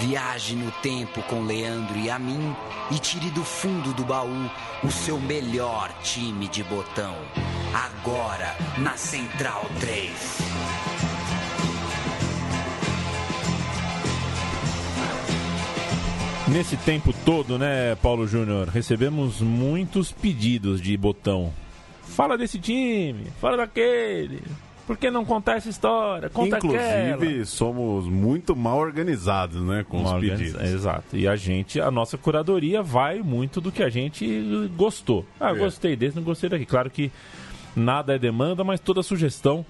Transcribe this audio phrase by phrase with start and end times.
[0.00, 2.54] Viaje no tempo com Leandro e a mim
[2.90, 4.50] e tire do fundo do baú
[4.84, 7.14] o seu melhor time de botão.
[7.72, 10.10] Agora na Central 3.
[16.48, 21.52] Nesse tempo todo, né, Paulo Júnior, recebemos muitos pedidos de botão.
[22.02, 24.42] Fala desse time, fala daquele.
[24.86, 26.30] Por que não contar essa história?
[26.30, 27.44] Conta Inclusive, aquela.
[27.44, 30.60] somos muito mal organizados, né, com Uma os pedidos.
[30.62, 31.16] Exato.
[31.16, 35.24] E a gente, a nossa curadoria vai muito do que a gente gostou.
[35.40, 35.54] Ah, É.
[35.54, 36.64] gostei desse, não gostei daqui.
[36.64, 37.10] Claro que
[37.74, 39.66] nada é demanda, mas toda sugestão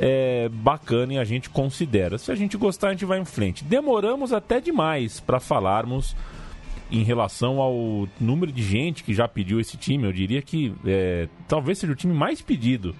[0.00, 2.18] é bacana e a gente considera.
[2.18, 3.64] Se a gente gostar, a gente vai em frente.
[3.64, 6.14] Demoramos até demais para falarmos
[6.90, 10.04] em relação ao número de gente que já pediu esse time.
[10.04, 12.94] Eu diria que é, talvez seja o time mais pedido.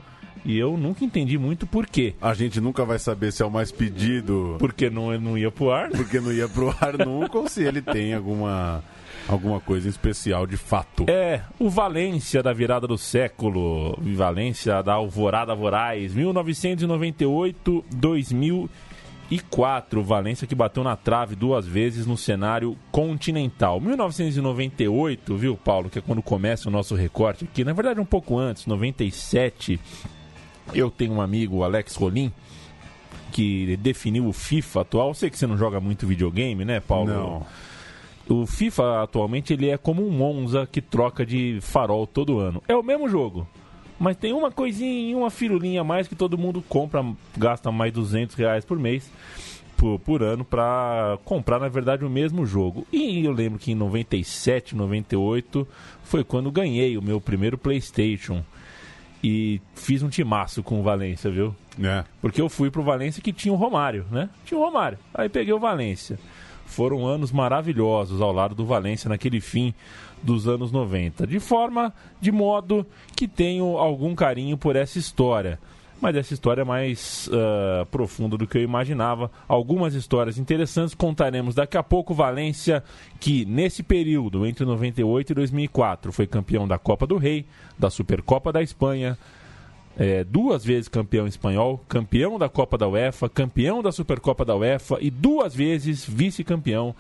[0.45, 2.15] E eu nunca entendi muito por quê.
[2.21, 5.71] A gente nunca vai saber se é o mais pedido Porque não, não ia pro
[5.71, 5.97] ar, né?
[5.97, 8.83] porque não ia pro ar nunca ou se ele tem alguma,
[9.29, 11.05] alguma coisa em especial de fato.
[11.09, 20.03] É, o Valência da virada do século, Valência da Alvorada Voraz, 1998, 2004.
[20.03, 23.81] Valência que bateu na trave duas vezes no cenário continental.
[23.81, 28.39] 1998, viu, Paulo, que é quando começa o nosso recorte aqui, na verdade um pouco
[28.39, 29.79] antes, 97.
[30.75, 32.33] Eu tenho um amigo, o Alex Rolim,
[33.33, 35.09] que definiu o FIFA atual.
[35.09, 37.13] Eu sei que você não joga muito videogame, né, Paulo?
[37.13, 37.47] Não.
[38.29, 42.63] O FIFA atualmente ele é como um Monza que troca de farol todo ano.
[42.69, 43.49] É o mesmo jogo,
[43.99, 47.05] mas tem uma coisinha, uma firulinha a mais que todo mundo compra,
[47.37, 49.11] gasta mais 200 reais por mês,
[49.79, 52.87] por, por ano, pra comprar na verdade o mesmo jogo.
[52.93, 55.67] E eu lembro que em 97, 98
[56.03, 58.45] foi quando ganhei o meu primeiro PlayStation
[59.23, 61.55] e fiz um timaço com o Valência, viu?
[61.83, 62.05] É.
[62.21, 64.29] Porque eu fui pro Valência que tinha o Romário, né?
[64.45, 64.99] Tinha o Romário.
[65.13, 66.19] Aí peguei o Valência.
[66.67, 69.75] Foram anos maravilhosos ao lado do Valência naquele fim
[70.23, 71.27] dos anos 90.
[71.27, 75.59] De forma, de modo que tenho algum carinho por essa história.
[76.01, 79.31] Mas essa história é mais ah, profunda do que eu imaginava.
[79.49, 82.15] Algumas histórias interessantes contaremos daqui a pouco.
[82.15, 82.85] Valência,
[83.19, 87.45] que nesse período, entre 98 e 2004, foi campeão da Copa do Rei,
[87.77, 89.19] da Supercopa da Espanha,
[89.99, 94.99] é, duas vezes campeão espanhol, campeão da Copa da UEFA, campeão da Supercopa da UEFA
[95.01, 96.95] e duas vezes vice-campeão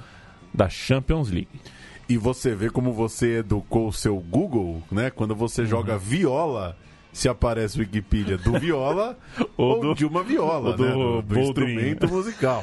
[0.53, 1.60] da Champions League.
[2.08, 5.10] E você vê como você educou o seu Google, né?
[5.10, 5.69] Quando você Uhum.
[5.69, 6.76] joga viola,
[7.12, 9.16] se aparece Wikipedia do viola
[9.56, 10.92] Ou ou, do- de uma viola, do né?
[10.92, 12.62] Do, do instrumento musical.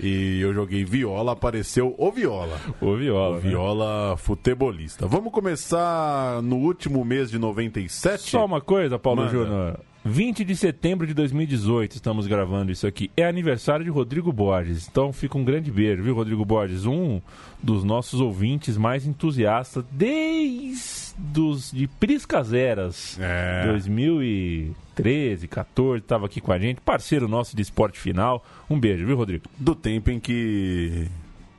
[0.00, 2.58] E eu joguei viola, apareceu o viola.
[2.80, 3.38] O Viola.
[3.38, 3.48] O né?
[3.50, 5.06] viola futebolista.
[5.06, 8.30] Vamos começar no último mês de 97?
[8.30, 9.28] Só uma coisa, Paulo.
[9.28, 9.80] Júnior.
[10.06, 13.10] 20 de setembro de 2018 estamos gravando isso aqui.
[13.16, 14.86] É aniversário de Rodrigo Borges.
[14.88, 16.86] Então fica um grande beijo, viu, Rodrigo Borges?
[16.86, 17.20] Um
[17.60, 23.18] dos nossos ouvintes mais entusiastas desde os de Priscas Eras.
[23.20, 23.66] É.
[23.66, 26.80] 2013, 14, estava aqui com a gente.
[26.80, 28.44] Parceiro nosso de esporte final.
[28.70, 29.46] Um beijo, viu, Rodrigo?
[29.58, 31.08] Do tempo em que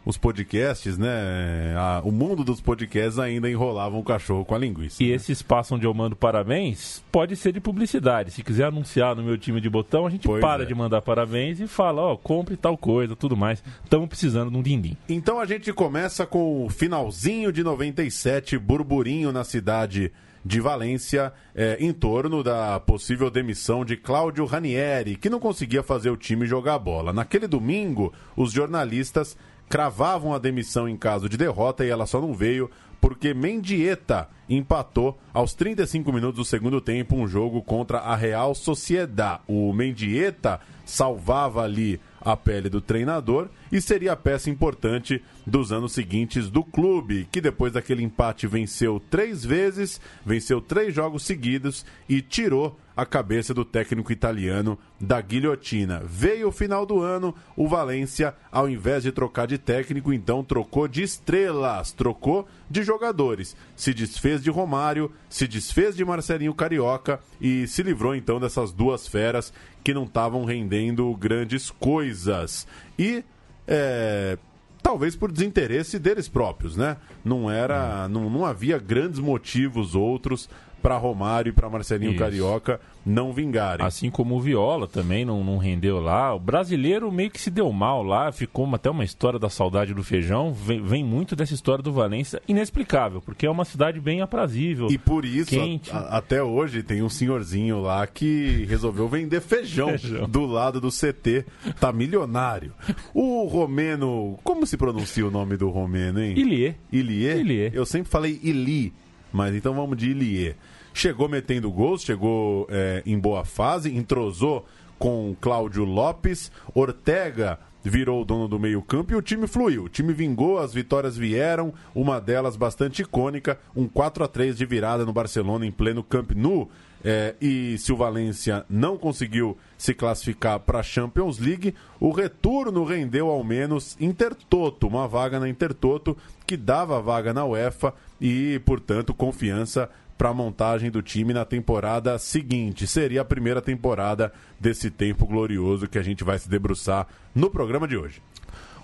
[0.08, 1.76] os podcasts, né?
[1.78, 5.04] a- o mundo dos podcasts ainda enrolavam o cachorro com a linguiça.
[5.04, 5.16] E né?
[5.16, 8.32] esse espaço onde eu mando parabéns pode ser de publicidade.
[8.32, 10.66] Se quiser anunciar no meu time de botão, a gente Pois para é.
[10.66, 13.62] de mandar parabéns e fala, ó, compre tal coisa, tudo mais.
[13.84, 14.96] Estamos precisando de um din-din.
[15.10, 20.12] Então a gente começa com o finalzinho de 97, burburinho na cidade
[20.46, 26.10] de Valência, é, em torno da possível demissão de Cláudio Ranieri, que não conseguia fazer
[26.10, 27.12] o time jogar bola.
[27.12, 29.36] Naquele domingo, os jornalistas
[29.70, 32.70] cravavam a demissão em caso de derrota e ela só não veio
[33.00, 39.42] porque Mendieta empatou aos 35 minutos do segundo tempo um jogo contra a Real Sociedad.
[39.48, 46.50] O Mendieta salvava ali a pele do treinador e seria peça importante dos anos seguintes
[46.50, 52.78] do clube, que depois daquele empate venceu três vezes, venceu três jogos seguidos e tirou
[52.98, 56.02] a cabeça do técnico italiano da guilhotina.
[56.04, 60.86] Veio o final do ano, o Valência, ao invés de trocar de técnico, então trocou
[60.88, 63.56] de estrelas, trocou de jogadores.
[63.76, 69.08] Se desfez de Romário, se desfez de Marcelinho Carioca e se livrou então dessas duas
[69.08, 72.68] feras que não estavam rendendo grandes coisas.
[72.98, 73.24] E
[73.68, 74.40] é,
[74.88, 76.96] talvez por desinteresse deles próprios, né?
[77.22, 80.50] Não era, não, não havia grandes motivos outros
[80.82, 82.20] para Romário e para Marcelinho Isso.
[82.20, 83.86] Carioca não vingarem.
[83.86, 86.34] Assim como o Viola também não, não rendeu lá.
[86.36, 90.04] O brasileiro meio que se deu mal lá, ficou até uma história da saudade do
[90.04, 90.54] feijão.
[90.54, 94.88] Vem, vem muito dessa história do Valência, inexplicável, porque é uma cidade bem aprazível.
[94.92, 95.56] E por isso,
[95.92, 100.28] a- a- até hoje, tem um senhorzinho lá que resolveu vender feijão, Feijão.
[100.30, 101.46] do lado do CT.
[101.80, 102.74] Tá milionário.
[103.14, 104.38] O Romeno.
[104.44, 106.38] Como se pronuncia o nome do Romeno, hein?
[106.38, 106.76] Ilie.
[106.92, 107.38] Ilie?
[107.40, 107.72] Ilie.
[107.74, 108.94] Eu sempre falei Ili,
[109.38, 110.56] mas então vamos de Ilie.
[110.96, 114.66] Chegou metendo gols, chegou é, em boa fase, entrosou
[114.98, 119.84] com Cláudio Lopes, Ortega virou o dono do meio-campo e o time fluiu.
[119.84, 124.66] O time vingou, as vitórias vieram, uma delas bastante icônica, um 4 a 3 de
[124.66, 126.68] virada no Barcelona em pleno Camp Nou.
[127.06, 132.84] É, e se o Valência não conseguiu se classificar para a Champions League, o retorno
[132.84, 136.18] rendeu ao menos Intertoto, uma vaga na Intertoto
[136.48, 142.18] que dava vaga na UEFA e, portanto, confiança para a montagem do time na temporada
[142.18, 142.88] seguinte.
[142.88, 147.06] Seria a primeira temporada desse tempo glorioso que a gente vai se debruçar
[147.36, 148.22] no programa de hoje.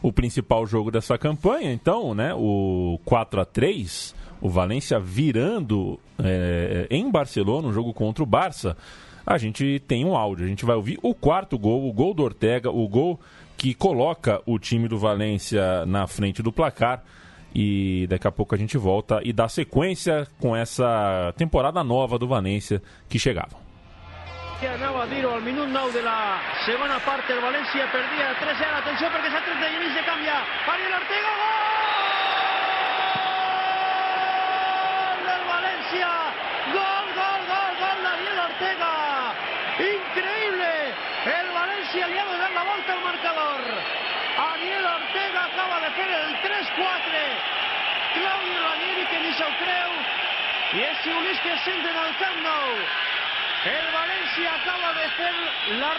[0.01, 2.33] o principal jogo dessa campanha, então, né?
[2.35, 4.13] O 4 a 3
[4.43, 8.75] o Valência virando é, em Barcelona, um jogo contra o Barça.
[9.25, 12.23] A gente tem um áudio, a gente vai ouvir o quarto gol, o gol do
[12.23, 13.17] Ortega, o gol
[13.55, 17.05] que coloca o time do Valência na frente do placar.
[17.55, 22.27] E daqui a pouco a gente volta e dá sequência com essa temporada nova do
[22.27, 23.63] Valência que chegava.
[25.07, 29.69] dir-ho al minut 9 de la el València perdia 3-0 atenció perquè s'ha tret de
[29.73, 30.39] Genís de canviar
[30.73, 31.63] Ariel Ortega gol!
[35.27, 35.43] Del
[36.75, 38.91] gol, gol, gol, gol d'Ariel Ortega
[39.89, 40.71] increïble
[41.33, 43.61] el València li ha donat la volta al marcador
[44.47, 47.25] Ariel Ortega acaba de fer el 3-4
[48.15, 49.91] Claudio Ranieri que ni se'l creu
[51.03, 52.13] i és Sionís que es senten al
[53.63, 55.31] el València acaba de fer
[55.79, 55.93] la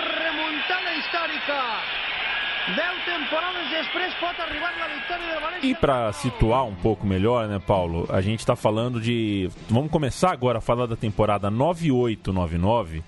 [5.19, 5.71] del València.
[5.71, 8.07] E para situar um pouco melhor, né, Paulo?
[8.11, 9.51] A gente está falando de.
[9.69, 13.03] Vamos começar agora a falar da temporada 98-99,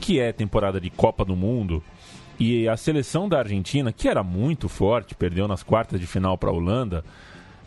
[0.00, 1.82] que é temporada de Copa do Mundo.
[2.38, 6.50] E a seleção da Argentina, que era muito forte, perdeu nas quartas de final para
[6.50, 7.04] a Holanda,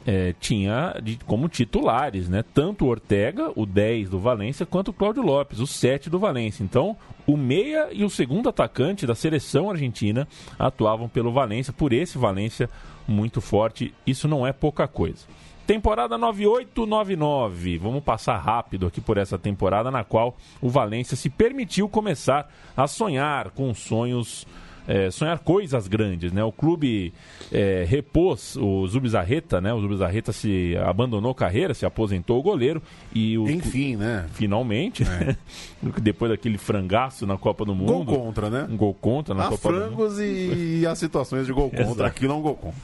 [0.06, 2.44] é, tinha de- como titulares, né?
[2.54, 6.64] Tanto o Ortega, o 10 do Valência, quanto o Cláudio Lopes, o 7 do Valência.
[6.64, 6.96] Então,
[7.26, 10.28] o meia e o segundo atacante da seleção argentina
[10.60, 12.70] atuavam pelo Valência, por esse Valência
[13.08, 13.94] muito forte.
[14.06, 15.26] Isso não é pouca coisa.
[15.66, 17.78] Temporada 98-99.
[17.80, 22.88] Vamos passar rápido aqui por essa temporada na qual o Valência se permitiu começar a
[22.88, 24.46] sonhar com sonhos
[24.88, 26.44] é, sonhar coisas grandes, né?
[26.44, 27.14] O clube
[27.52, 29.74] é, repôs o Zubizarreta, né?
[29.74, 32.82] O Zubizarreta se abandonou carreira, se aposentou o goleiro
[33.14, 34.26] e o Enfim, né?
[34.34, 35.04] finalmente,
[36.02, 38.68] depois daquele frangaço na Copa do Gol Mundo, contra, né?
[38.70, 41.84] um gol contra na Há Copa do Mundo, frangos e há situações de gol contra.
[41.84, 42.04] Exato.
[42.04, 42.82] Aqui não gol contra.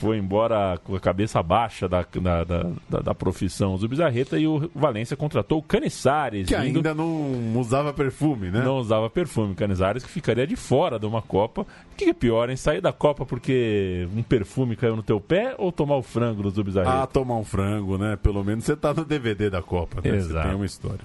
[0.00, 2.44] Foi embora com a cabeça baixa da, da,
[2.88, 8.50] da, da- profissão Zubizarreta e o Valência contratou o Canizares, Que ainda não usava perfume,
[8.50, 8.62] né?
[8.62, 9.54] não usava perfume.
[9.54, 11.62] Canizares que ficaria de fora de uma Copa.
[11.62, 12.56] O que é pior, hein?
[12.56, 16.50] Sair da Copa porque um perfume caiu no teu pé ou tomar o frango do
[16.50, 17.02] Zubizarreta?
[17.02, 18.16] Ah, tomar um frango, né?
[18.22, 20.10] Pelo menos você tá no DVD da Copa, né?
[20.10, 20.46] Você Exato.
[20.48, 21.00] tem uma história.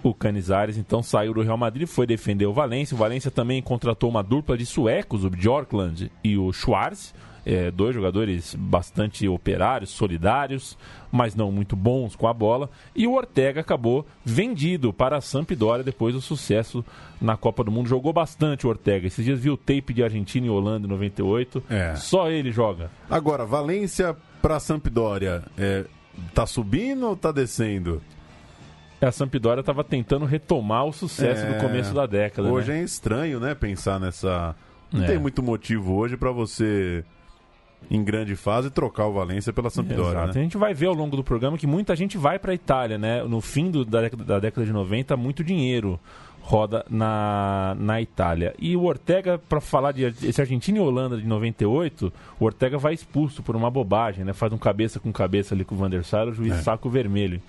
[0.00, 2.94] O Canizares então saiu do Real Madrid, foi defender o Valência.
[2.94, 7.12] O Valência também contratou uma dupla de suecos, o Bjorkland e o Schwarz.
[7.50, 10.76] É, dois jogadores bastante operários, solidários,
[11.10, 12.68] mas não muito bons com a bola.
[12.94, 16.84] E o Ortega acabou vendido para a Sampdoria depois do sucesso
[17.18, 17.88] na Copa do Mundo.
[17.88, 19.06] Jogou bastante o Ortega.
[19.06, 21.62] Esses dias viu o tape de Argentina e Holanda em 98.
[21.70, 21.94] É.
[21.96, 22.90] Só ele joga.
[23.08, 25.86] Agora, Valência pra Sampdoria, é,
[26.34, 28.02] tá subindo ou tá descendo?
[29.00, 32.48] A Sampdoria estava tentando retomar o sucesso É, do começo da década.
[32.52, 32.80] Hoje né?
[32.80, 33.54] é estranho, né?
[33.54, 34.54] Pensar nessa.
[34.92, 35.06] Não É.
[35.06, 37.04] tem muito motivo hoje pra você,
[37.90, 40.26] em grande fase, trocar o Valência pela Sampdoria, Exato.
[40.34, 40.40] né?
[40.40, 42.98] A gente vai ver ao longo do programa que muita gente vai para a Itália,
[42.98, 43.22] né?
[43.24, 45.98] No fim do- da, década, da década de 90, muito dinheiro
[46.40, 48.54] roda na, na Itália.
[48.58, 52.94] E o Ortega, para falar de esse Argentina e Holanda de 98, o Ortega vai
[52.94, 54.32] expulso por uma bobagem, né?
[54.32, 56.56] Faz um cabeça com cabeça ali com o Van der Sar, o juiz É.
[56.62, 57.40] saco vermelho.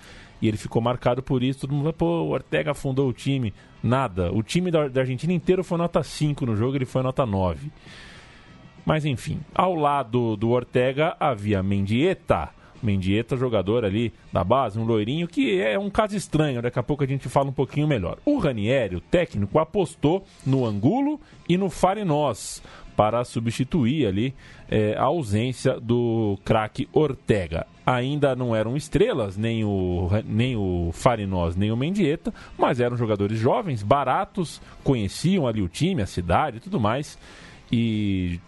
[0.42, 1.60] E ele ficou marcado por isso.
[1.60, 3.52] Todo mundo vai, pô, o Ortega afundou o time.
[3.82, 4.32] Nada.
[4.32, 7.70] O time da, da Argentina inteiro foi nota 5 no jogo, ele foi nota 9.
[8.84, 12.50] Mas enfim, ao lado do Ortega havia Mendieta,
[12.82, 17.04] Mendieta, jogador ali da base, um loirinho, que é um caso estranho, daqui a pouco
[17.04, 18.18] a gente fala um pouquinho melhor.
[18.24, 22.62] O Ranieri, o técnico, apostou no Angulo e no Farinós
[22.96, 24.34] para substituir ali
[24.68, 27.66] é, a ausência do craque Ortega.
[27.84, 33.38] Ainda não eram estrelas, nem o, nem o Farinós, nem o Mendieta, mas eram jogadores
[33.38, 37.18] jovens, baratos, conheciam ali o time, a cidade e tudo mais,
[37.72, 38.38] e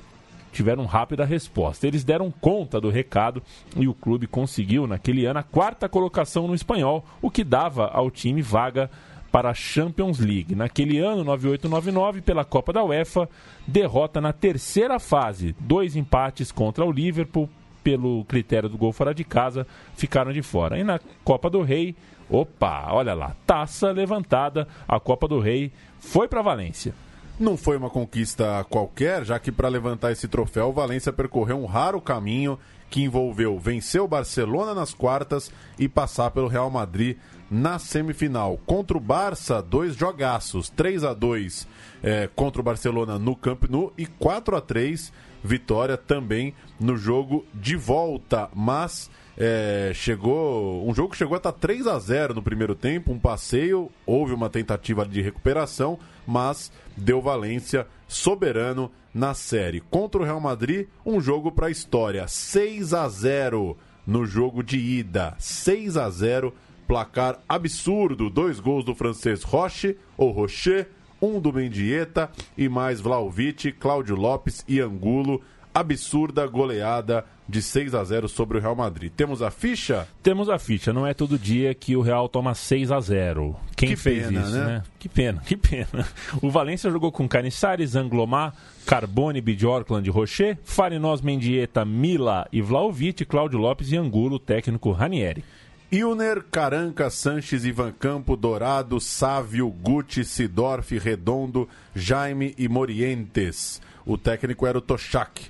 [0.52, 1.86] tiveram rápida resposta.
[1.86, 3.42] Eles deram conta do recado
[3.76, 8.10] e o clube conseguiu, naquele ano, a quarta colocação no espanhol, o que dava ao
[8.10, 8.90] time vaga
[9.32, 10.54] para a Champions League.
[10.54, 13.28] Naquele ano, 98-99, pela Copa da UEFA,
[13.66, 17.48] derrota na terceira fase, dois empates contra o Liverpool,
[17.82, 19.66] pelo critério do gol fora de casa,
[19.96, 20.78] ficaram de fora.
[20.78, 21.96] E na Copa do Rei,
[22.30, 26.94] opa, olha lá, taça levantada, a Copa do Rei foi para Valência.
[27.40, 31.66] Não foi uma conquista qualquer, já que para levantar esse troféu, o Valência percorreu um
[31.66, 32.58] raro caminho
[32.90, 37.16] que envolveu vencer o Barcelona nas quartas e passar pelo Real Madrid
[37.50, 38.58] na semifinal.
[38.66, 41.66] Contra o Barça, dois jogaços, 3 a 2
[42.02, 45.12] é, contra o Barcelona no Camp Nou e 4 a 3
[45.42, 51.52] vitória também no jogo de volta, mas é, chegou um jogo que chegou a estar
[51.52, 57.20] 3 a 0 no primeiro tempo, um passeio, houve uma tentativa de recuperação, mas deu
[57.20, 59.80] Valência soberano na série.
[59.80, 63.76] Contra o Real Madrid, um jogo para a história, 6 a 0
[64.06, 66.54] no jogo de ida, 6 a 0,
[66.86, 70.88] placar absurdo, dois gols do francês Roche ou Rocher,
[71.20, 75.40] um do Mendieta e mais Vlaovic, Cláudio Lopes e Angulo.
[75.72, 79.12] Absurda goleada de 6 a 0 sobre o Real Madrid.
[79.14, 80.08] Temos a ficha?
[80.22, 80.90] Temos a ficha.
[80.90, 83.54] Não é todo dia que o Real toma 6 a 0.
[83.76, 84.64] Quem que fez pena, isso, né?
[84.64, 84.82] né?
[84.98, 86.08] Que pena, que pena.
[86.40, 88.54] O Valência jogou com Canissares, Anglomar,
[88.86, 95.44] Carbone, Bjorkland, Rocher, Farinós, Mendieta, Mila e Vlaovic, Cláudio Lopes e Angulo, técnico Ranieri.
[95.92, 103.78] Ilner, Caranca, Sanches, Ivan Campo, Dourado, Sávio, Guti, Sidorf, Redondo, Jaime e Morientes.
[104.06, 105.42] O técnico era o Toshak.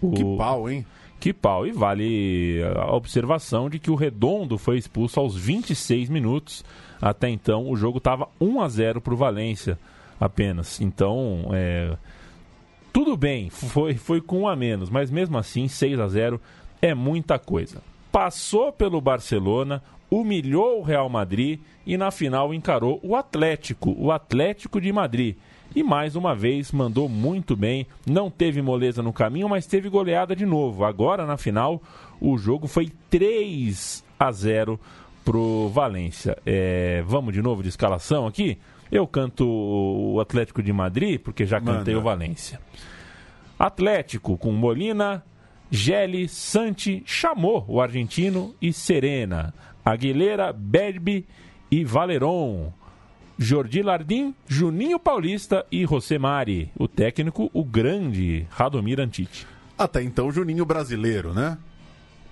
[0.00, 0.12] O...
[0.12, 0.86] Que pau, hein?
[1.20, 1.66] Que pau.
[1.66, 6.64] E vale a observação de que o Redondo foi expulso aos 26 minutos.
[7.00, 9.78] Até então, o jogo estava 1 a 0 para o Valência
[10.20, 10.80] apenas.
[10.80, 11.96] Então, é...
[12.92, 16.40] tudo bem, foi, foi com um a menos, mas mesmo assim, 6 a 0
[16.82, 17.82] é muita coisa.
[18.10, 24.80] Passou pelo Barcelona, humilhou o Real Madrid e na final encarou o Atlético, o Atlético
[24.80, 25.36] de Madrid
[25.74, 27.86] e mais uma vez mandou muito bem.
[28.06, 30.84] Não teve moleza no caminho, mas teve goleada de novo.
[30.84, 31.82] Agora na final,
[32.20, 34.80] o jogo foi 3 a 0
[35.24, 36.36] pro Valência.
[36.44, 38.58] É, vamos de novo de escalação aqui?
[38.90, 41.98] Eu canto o Atlético de Madrid, porque já cantei Manda.
[41.98, 42.60] o Valência.
[43.58, 45.22] Atlético com Molina,
[45.70, 49.52] Gelli, Santi, chamou o argentino e Serena.
[49.84, 51.26] Aguilera, Berbi
[51.70, 52.72] e Valeron.
[53.38, 56.72] Jordi Lardim, Juninho Paulista e José Mari.
[56.76, 59.46] O técnico, o grande Radomir Antite.
[59.78, 61.56] Até então, Juninho brasileiro, né?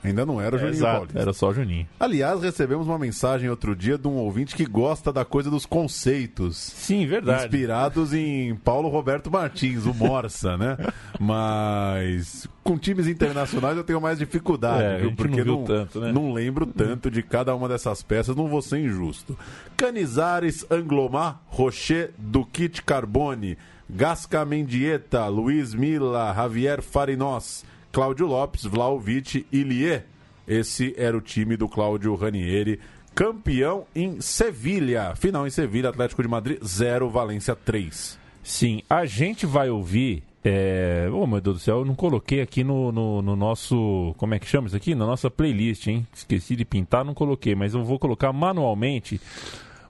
[0.07, 1.19] Ainda não era o Juninho Exato, Paulista.
[1.19, 1.87] Era só Juninho.
[1.99, 6.57] Aliás, recebemos uma mensagem outro dia de um ouvinte que gosta da coisa dos conceitos.
[6.57, 7.45] Sim, verdade.
[7.45, 10.77] Inspirados em Paulo Roberto Martins, o Morsa, né?
[11.19, 15.15] Mas com times internacionais eu tenho mais dificuldade, é, viu?
[15.15, 16.13] Porque não, não, tanto, né?
[16.13, 19.39] não lembro tanto de cada uma dessas peças, não vou ser injusto.
[19.77, 23.57] Canizares, Anglomar, Rocher, Duquite Carbone,
[23.89, 27.65] Gasca Mendieta, Luiz Mila, Javier Farinós.
[27.97, 30.05] Cláudio Lopes, Vlaovic e Lier.
[30.47, 32.79] Esse era o time do Cláudio Ranieri,
[33.15, 35.17] campeão em Sevilha.
[35.17, 38.19] Final em Sevilha, Atlético de Madrid 0, Valência 3.
[38.43, 40.23] Sim, a gente vai ouvir.
[40.45, 41.09] É...
[41.11, 44.15] Oh, meu Deus do céu, eu não coloquei aqui no, no, no, nosso.
[44.19, 44.95] Como é que chama isso aqui?
[44.95, 46.07] Na nossa playlist, hein?
[46.13, 49.19] Esqueci de pintar, não coloquei, mas eu vou colocar manualmente.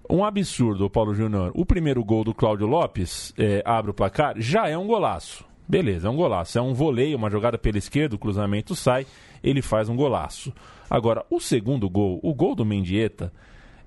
[0.09, 1.51] Um absurdo, Paulo Júnior.
[1.57, 5.45] O primeiro gol do Cláudio Lopes é, abre o placar, já é um golaço.
[5.69, 6.59] Beleza, é um golaço.
[6.59, 9.07] É um voleio, uma jogada pela esquerda, o cruzamento sai,
[9.43, 10.53] ele faz um golaço.
[10.89, 13.33] Agora, o segundo gol, o gol do Mendieta,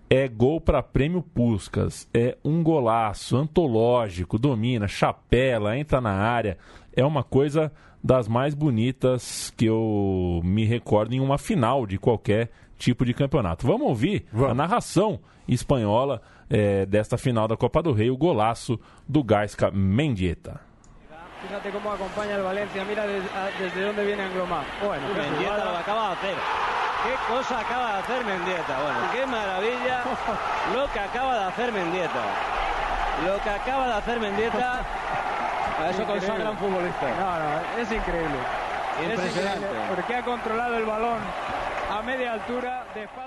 [0.10, 2.10] é gol para prêmio Puscas.
[2.14, 6.58] É um golaço antológico, domina, chapela, entra na área.
[6.94, 7.72] É uma coisa
[8.04, 13.68] das mais bonitas que eu me recordo em uma final de qualquer tipo de campeonato.
[13.68, 14.52] Vamos ouvir Vamos.
[14.52, 20.69] a narração espanhola é, desta final da Copa do Rei, o golaço do Gaisca Mendieta.
[21.42, 24.66] Fíjate cómo acompaña el Valencia, mira desde, dónde viene Anglomar.
[24.84, 26.36] Bueno, Mendieta lo acaba de hacer.
[27.04, 28.80] ¿Qué cosa acaba de hacer Mendieta?
[28.82, 30.04] Bueno, qué maravilla
[30.76, 32.24] lo que acaba de hacer Mendieta.
[33.26, 34.82] Lo que acaba de hacer Mendieta.
[35.80, 37.08] A eso consagra un futbolista.
[37.08, 38.38] No, no, es increíble.
[39.02, 39.66] Impresionante.
[39.96, 41.20] porque ha controlado el balón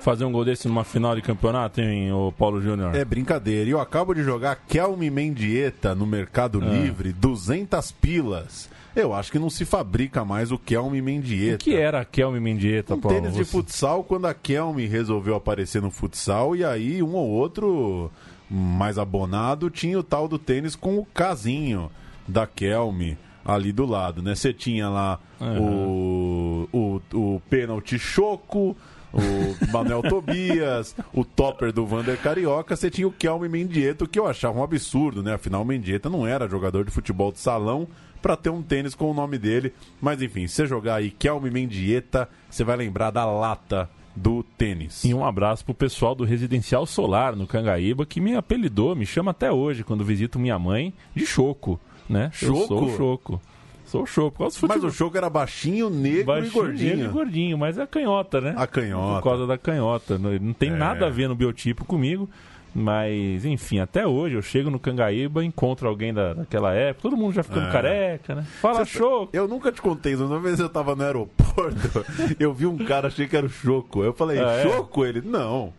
[0.00, 2.94] Fazer um gol desse numa final de campeonato, hein, o Paulo Júnior?
[2.94, 3.68] É brincadeira.
[3.70, 6.66] Eu acabo de jogar Kelme Mendieta no Mercado Ah.
[6.66, 8.68] Livre, 200 pilas.
[8.94, 11.54] Eu acho que não se fabrica mais o Kelme Mendieta.
[11.56, 13.16] O que era a Kelme Mendieta, Um Paulo?
[13.20, 18.10] tênis de futsal quando a Kelme resolveu aparecer no futsal e aí um ou outro
[18.50, 21.90] mais abonado tinha o tal do tênis com o casinho
[22.28, 24.34] da Kelme ali do lado, né?
[24.34, 28.76] Você tinha lá o, o, o pênalti choco,
[29.12, 34.18] o Manuel Tobias, o topper do Vander Carioca, você tinha o Kelme Mendieta, o que
[34.18, 35.34] eu achava um absurdo, né?
[35.34, 37.86] Afinal, o Mendieta não era jogador de futebol de salão
[38.20, 39.74] para ter um tênis com o nome dele.
[40.00, 45.04] Mas enfim, se você jogar aí Kelme Mendieta, você vai lembrar da lata do tênis.
[45.04, 49.30] E um abraço pro pessoal do Residencial Solar no Cangaíba, que me apelidou, me chama
[49.30, 52.30] até hoje, quando visito minha mãe, de Choco, né?
[52.40, 52.66] Eu Choco?
[52.68, 53.40] sou o Choco.
[53.84, 54.42] Sou o Choco.
[54.68, 56.96] Mas o Choco era baixinho, negro Baixinho, e gordinho.
[56.96, 58.54] negro e gordinho, mas é canhota, né?
[58.56, 59.16] A canhota.
[59.20, 60.18] Por causa da canhota.
[60.18, 60.76] Não, tem É.
[60.76, 62.28] nada a ver no biotipo comigo.
[62.74, 67.34] Mas, enfim, até hoje eu chego no Cangaíba, encontro alguém da, daquela época, todo mundo
[67.34, 67.70] já ficando É.
[67.70, 68.46] careca, né?
[68.62, 69.28] Fala, Você- Choco!
[69.30, 70.14] Eu nunca te contei.
[70.14, 72.02] Uma vez eu tava no aeroporto,
[72.40, 74.02] eu vi um cara, achei que era o Choco.
[74.02, 74.62] Eu falei, Ah, é?
[74.62, 75.04] Choco?
[75.04, 75.70] Ele, não,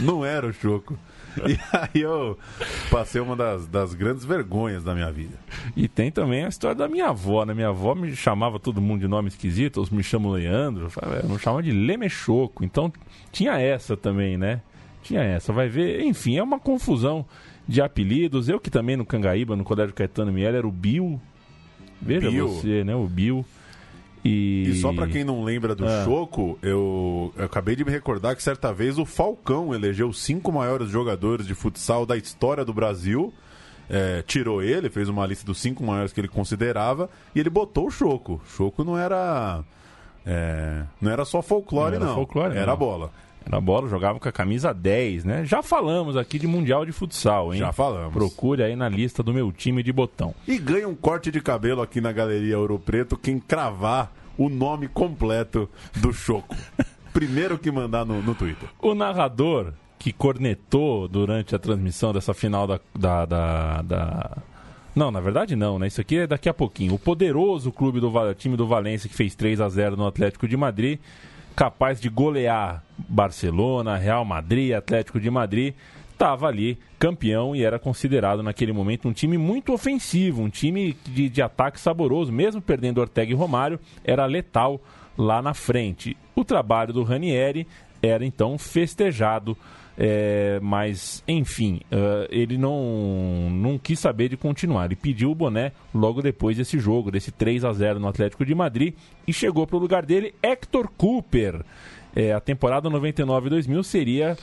[0.00, 0.98] não era o Choco.
[1.46, 2.38] E aí eu
[2.90, 5.36] passei uma das, das grandes vergonhas da minha vida.
[5.76, 7.54] E tem também a história da minha avó, né?
[7.54, 10.88] Minha avó me chamava todo mundo de nome esquisito, ou me chamam Leandro,
[11.22, 12.64] eu não chamava de Lemechoco.
[12.64, 12.92] Então
[13.32, 14.60] tinha essa também, né?
[15.02, 16.00] Tinha essa, vai ver.
[16.02, 17.26] Enfim, é uma confusão
[17.68, 18.48] de apelidos.
[18.48, 21.20] Eu que também no Cangaíba, no Colégio Caetano Miel, era o Bill.
[22.00, 22.48] Veja Bill.
[22.48, 22.94] você, né?
[22.94, 23.44] O Bill.
[24.24, 26.02] E, E só pra quem não lembra do Ah.
[26.04, 30.50] Choco, eu, eu acabei de me recordar que certa vez o Falcão elegeu os cinco
[30.50, 33.32] maiores jogadores de futsal da história do Brasil.
[33.90, 37.88] É, tirou ele, fez uma lista dos cinco maiores que ele considerava e ele botou
[37.88, 38.40] o Choco.
[38.56, 39.62] Choco não era.
[40.24, 42.14] é, não era só folclore, Não era não.
[42.14, 42.78] folclore, era não.
[42.78, 43.10] bola.
[43.46, 45.44] Era bola, jogava com a camisa 10, né?
[45.44, 47.60] Já falamos aqui de Mundial de Futsal, hein?
[47.60, 48.12] Já falamos.
[48.14, 50.34] Procure aí na lista do meu time de botão.
[50.48, 54.88] E ganha um corte de cabelo aqui na Galeria Ouro Preto quem cravar o nome
[54.88, 56.56] completo do Choco.
[57.12, 58.68] Primeiro que mandar no, no Twitter.
[58.80, 64.36] O narrador que cornetou durante a transmissão dessa final da, da, da- da-
[64.96, 65.86] Não, na verdade não, né?
[65.86, 66.94] Isso aqui é daqui a pouquinho.
[66.94, 70.56] O poderoso clube do time do Valência que fez 3 a 0 no Atlético de
[70.56, 70.98] Madrid,
[71.54, 75.74] capaz de golear Barcelona, Real Madrid, Atlético de Madrid,
[76.12, 81.28] estava ali campeão e era considerado naquele momento um time muito ofensivo, um time de,
[81.28, 84.80] de ataque saboroso, mesmo perdendo Ortega e Romário, era letal
[85.18, 86.16] lá na frente.
[86.34, 87.66] O trabalho do Ranieri
[88.02, 89.56] era então festejado,
[89.96, 94.86] é, mas enfim, eh, ele não, não quis saber de continuar.
[94.86, 98.54] Ele pediu o boné logo depois desse jogo, desse 3 a 0 no Atlético de
[98.54, 98.94] Madrid,
[99.26, 101.64] e chegou para o lugar dele Hector Cooper.
[102.14, 104.36] É, a temporada 99-2000 seria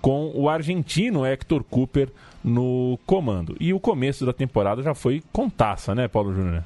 [0.00, 2.08] com o argentino Hector Cooper
[2.42, 3.56] no comando.
[3.58, 6.64] E o começo da temporada já foi com taça, né, Paulo Júnior?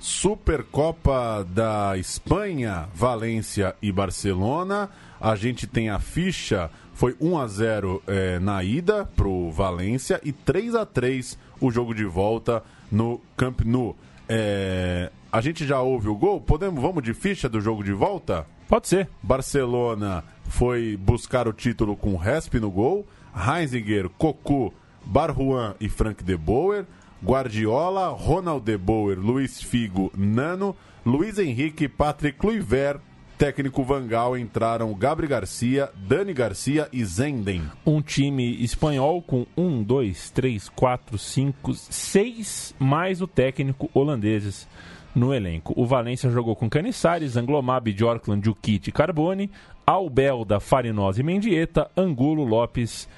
[0.00, 4.88] Supercopa da Espanha, Valência e Barcelona.
[5.20, 10.32] A gente tem a ficha, foi 1 a 0 eh, na ida pro Valência e
[10.32, 13.96] 3 a 3 o jogo de volta no Camp Nou.
[14.28, 16.40] Eh, a gente já ouve o gol?
[16.40, 18.44] Podemos, vamos de ficha do jogo de volta?
[18.68, 19.08] Pode ser.
[19.22, 26.36] Barcelona foi buscar o título com Resp no gol, Heinziger, Cocu, Barruan e Frank de
[26.36, 26.84] Boer,
[27.24, 30.74] Guardiola, Ronald de Boer, Luiz Figo, Nano,
[31.06, 33.00] Luiz Henrique, Patrick Kluivert,
[33.38, 37.62] técnico Vangal entraram Gabriel Garcia, Dani Garcia e Zenden.
[37.86, 44.66] um time espanhol com um, dois, três, quatro, cinco, seis mais o técnico holandeses
[45.14, 45.72] no elenco.
[45.76, 49.48] O Valência jogou com Canissares, Anglomab, Jorkland, Jukic e Carbone,
[49.86, 53.08] Albelda, Farinosa e Mendieta, Angulo, Lopes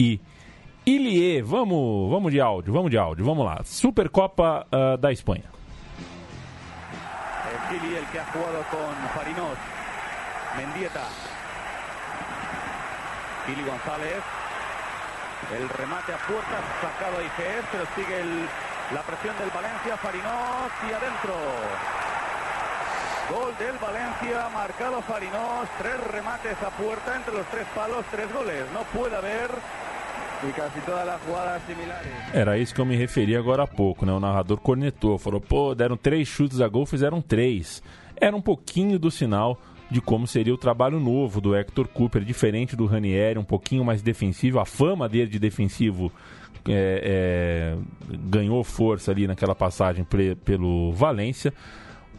[0.00, 0.18] e
[0.86, 1.42] Ilie.
[1.42, 3.60] Vamos, vamos de áudio, vamos de áudio, vamos lá.
[3.62, 5.55] Supercopa ah, da Espanha.
[7.70, 9.58] Gili el que ha jugado con Farinos.
[10.56, 11.02] Mendieta.
[13.46, 14.22] Gili González.
[15.52, 18.24] El remate a puerta sacado ahí que es, pero sigue
[18.92, 19.96] la presión del Valencia.
[19.96, 21.34] Farinos y adentro.
[23.30, 25.68] Gol del Valencia, marcado Farinos.
[25.78, 28.64] Tres remates a puerta entre los tres palos, tres goles.
[28.72, 29.50] No puede haber.
[30.42, 32.08] Y casi todas las jugadas similares.
[32.32, 34.12] Era isso que eu me referi agora há pouco, né?
[34.12, 37.82] O narrador cornetou, falou, pô, deram três chutes a gol, fizeram três.
[38.20, 39.58] Era um pouquinho do sinal
[39.90, 44.02] de como seria o trabalho novo do Hector Cooper, diferente do Ranieri, um pouquinho mais
[44.02, 44.58] defensivo.
[44.58, 46.12] A fama dele de defensivo
[46.68, 47.76] é, é,
[48.28, 50.04] ganhou força ali naquela passagem
[50.44, 51.52] pelo Valência.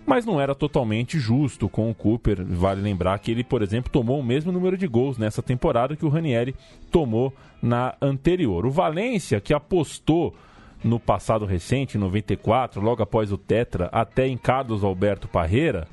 [0.08, 2.44] Mas não era totalmente justo com o Cooper.
[2.46, 6.06] Vale lembrar que ele, por exemplo, tomou o mesmo número de gols nessa temporada que
[6.06, 6.56] o Ranieri
[6.90, 8.66] tomou na anterior.
[8.66, 10.34] O Valência, que apostou
[10.82, 15.86] no passado recente, em 94, logo após o Tetra, até em Carlos Alberto Parreira,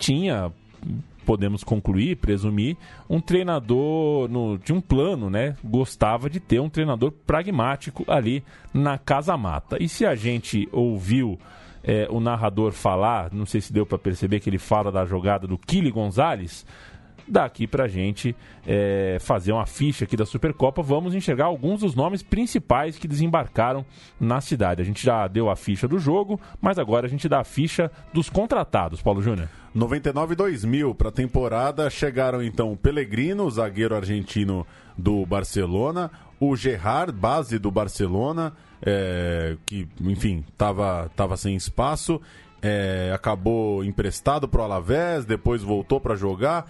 [0.00, 0.52] tinha
[1.24, 2.76] podemos concluir, presumir,
[3.08, 5.54] um treinador no, de um plano, né?
[5.62, 8.42] Gostava de ter um treinador pragmático ali
[8.74, 9.76] na Casa Mata.
[9.80, 11.38] E se a gente ouviu
[11.82, 15.46] é, o narrador falar, não sei se deu para perceber que ele fala da jogada
[15.46, 16.66] do Kili Gonzalez,
[17.30, 18.34] daqui para a gente
[18.66, 23.84] é, fazer uma ficha aqui da Supercopa, vamos enxergar alguns dos nomes principais que desembarcaram
[24.18, 24.82] na cidade.
[24.82, 27.90] A gente já deu a ficha do jogo, mas agora a gente dá a ficha
[28.12, 29.48] dos contratados, Paulo Júnior.
[29.72, 34.66] 99 e 2000 para a temporada chegaram então o Pellegrino, zagueiro argentino
[34.98, 42.20] do Barcelona, o Gerard, base do Barcelona, é, que enfim estava tava sem espaço,
[42.62, 46.66] é, acabou emprestado para o Alavés, depois voltou para jogar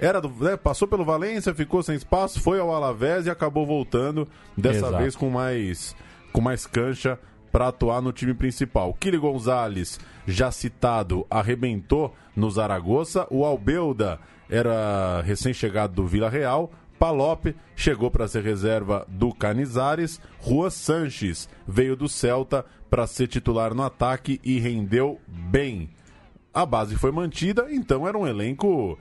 [0.00, 4.26] era do, né, passou pelo Valência, ficou sem espaço, foi ao Alavés e acabou voltando,
[4.56, 4.96] dessa Exato.
[4.96, 5.94] vez com mais,
[6.32, 7.18] com mais cancha
[7.52, 8.94] para atuar no time principal.
[8.94, 13.26] Kili Gonzalez, já citado, arrebentou no Zaragoza.
[13.28, 16.72] O Albeuda era recém-chegado do Vila Real.
[17.00, 20.20] Palop chegou para ser reserva do Canizares.
[20.38, 25.88] Rua Sanches veio do Celta para ser titular no ataque e rendeu bem.
[26.52, 28.98] A base foi mantida, então era um elenco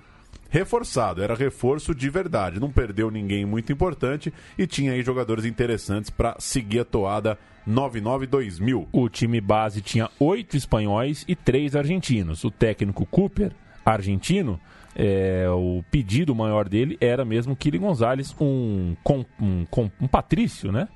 [0.50, 2.58] reforçado, era reforço de verdade.
[2.58, 8.88] Não perdeu ninguém muito importante e tinha aí jogadores interessantes para seguir a toada 99-2000.
[8.94, 12.46] O time base tinha oito espanhóis e três argentinos.
[12.46, 13.52] O técnico Cooper,
[13.86, 14.58] argentino,
[14.96, 20.72] é, o pedido maior dele era mesmo Kili Gonzalez, um, com, um, com, um patrício,
[20.72, 20.88] né?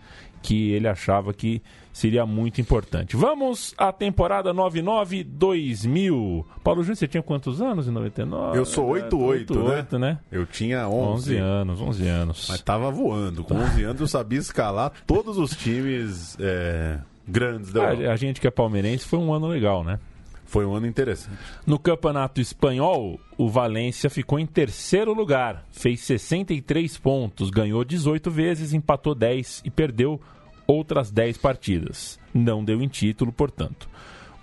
[0.41, 1.62] Que ele achava que
[1.93, 3.15] seria muito importante.
[3.15, 6.43] Vamos à temporada 99-2000.
[6.63, 8.58] Paulo Júnior, você tinha quantos anos em 99?
[8.58, 9.60] Eu sou 88, né?
[9.60, 10.19] 88, né?
[10.32, 11.36] Eu tinha 11.
[11.36, 12.47] 11 anos, 11 anos.
[12.49, 13.43] Mas tava voando.
[13.43, 17.89] Com 11 anos eu sabia escalar todos os times é, grandes da.
[17.89, 19.97] A, a gente que é palmeirense foi um ano legal, né?
[20.53, 21.39] Foi um ano interessante.
[21.65, 28.71] No Campeonato Espanhol, o Valência ficou em terceiro lugar, fez 63 pontos, ganhou 18 vezes,
[28.71, 30.21] empatou 10 e perdeu
[30.67, 32.19] outras 10 partidas.
[32.31, 33.89] Não deu em título, portanto.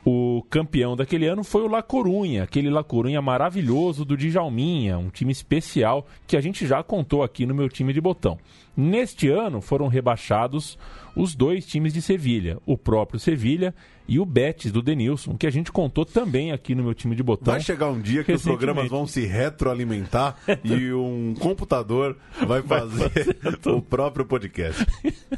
[0.04, 5.10] O campeão daquele ano foi o La Corunha, aquele La Corunha maravilhoso do Djalminha, um
[5.10, 8.36] time especial que a gente já contou aqui no meu time de botão.
[8.76, 10.78] Neste ano foram rebaixados
[11.16, 13.74] os dois times de Sevilha, o próprio Sevilha
[14.08, 17.22] e o Betis do Denilson, que a gente contou também aqui no meu time de
[17.22, 17.52] botão.
[17.52, 23.36] Vai chegar um dia que os programas vão se retroalimentar e um computador vai fazer,
[23.66, 24.84] o próprio podcast.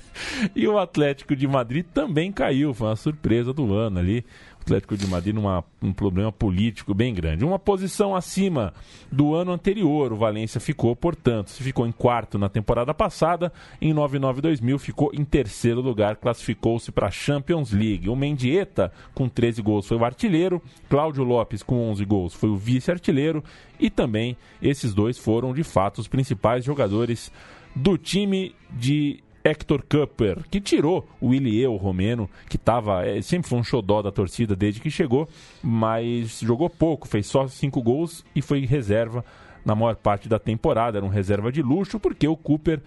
[0.57, 4.25] e o Atlético de Madrid também caiu, foi uma surpresa do ano ali.
[4.62, 5.46] Atlético de Madrid num
[5.83, 7.44] um problema político bem grande.
[7.44, 8.72] Uma posição acima
[9.11, 13.92] do ano anterior, o Valência ficou, portanto, se ficou em quarto na temporada passada, em
[13.92, 18.09] 99-2000 ficou em terceiro lugar, classificou-se para a Champions League.
[18.09, 22.57] O Mendieta, com 13 gols, foi o artilheiro, Cláudio Lopes, com 11 gols, foi o
[22.57, 23.42] vice-artilheiro,
[23.79, 27.33] e também esses dois foram, de fato, os principais jogadores
[27.75, 33.59] do time de Hector Cupper, que tirou o Ilieu Romeno, que tava, é, sempre foi
[33.59, 35.28] um xodó da torcida desde que chegou,
[35.62, 39.24] mas jogou pouco, fez só cinco gols e foi reserva
[39.64, 40.98] na maior parte da temporada.
[40.98, 42.81] Era um reserva de luxo, porque o Cooper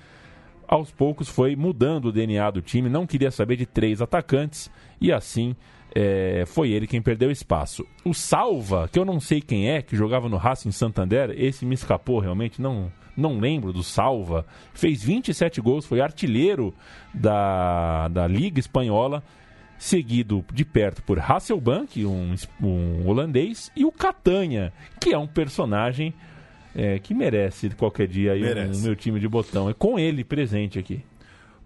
[0.67, 5.11] aos poucos foi mudando o DNA do time, não queria saber de três atacantes e
[5.11, 5.55] assim
[5.95, 7.87] é, foi ele quem perdeu espaço.
[8.03, 11.73] O Salva, que eu não sei quem é, que jogava no Racing Santander, esse me
[11.73, 16.73] escapou realmente, não não lembro do Salva, fez 27 gols, foi artilheiro
[17.13, 19.23] da, da Liga Espanhola,
[19.77, 26.13] seguido de perto por Hasselbank, um, um holandês, e o Catanha, que é um personagem
[26.75, 29.69] é, que merece qualquer dia o meu time de botão.
[29.69, 31.01] É com ele presente aqui.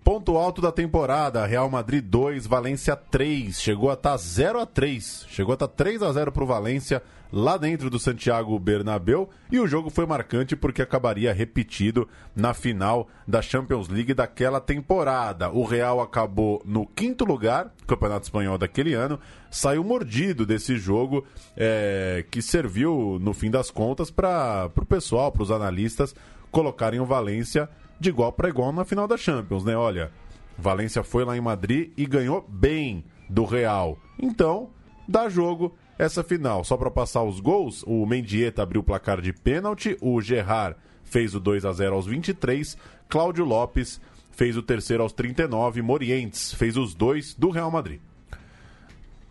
[0.09, 3.61] Ponto alto da temporada, Real Madrid 2, Valência 3.
[3.61, 5.27] Chegou a estar 0 a 3.
[5.29, 9.59] Chegou a estar 3 a 0 para o Valência lá dentro do Santiago Bernabéu e
[9.59, 15.51] o jogo foi marcante porque acabaria repetido na final da Champions League daquela temporada.
[15.51, 19.19] O Real acabou no quinto lugar, Campeonato Espanhol daquele ano,
[19.51, 21.23] saiu mordido desse jogo
[21.55, 26.15] é, que serviu no fim das contas para o pessoal, para os analistas
[26.49, 27.69] colocarem o Valência
[27.99, 29.75] de igual para igual na final da Champions, né?
[29.75, 30.11] Olha,
[30.57, 33.97] Valência foi lá em Madrid e ganhou bem do Real.
[34.17, 34.69] Então,
[35.07, 36.63] dá jogo essa final.
[36.63, 41.35] Só para passar os gols, o Mendieta abriu o placar de pênalti, o Gerard fez
[41.35, 43.99] o 2 a 0 aos 23, Cláudio Lopes
[44.31, 47.99] fez o terceiro aos 39, Morientes fez os dois do Real Madrid.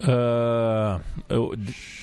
[0.00, 1.54] Uh, eu,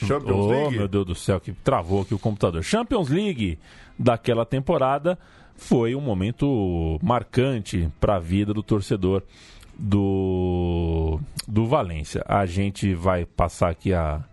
[0.06, 0.78] Champions oh, League?
[0.78, 2.64] meu Deus do céu, que travou aqui o computador.
[2.64, 3.60] Champions League
[3.98, 5.18] daquela temporada
[5.56, 9.24] foi um momento marcante para a vida do torcedor
[9.78, 12.24] do, do Valência.
[12.28, 14.24] A gente vai passar aqui a,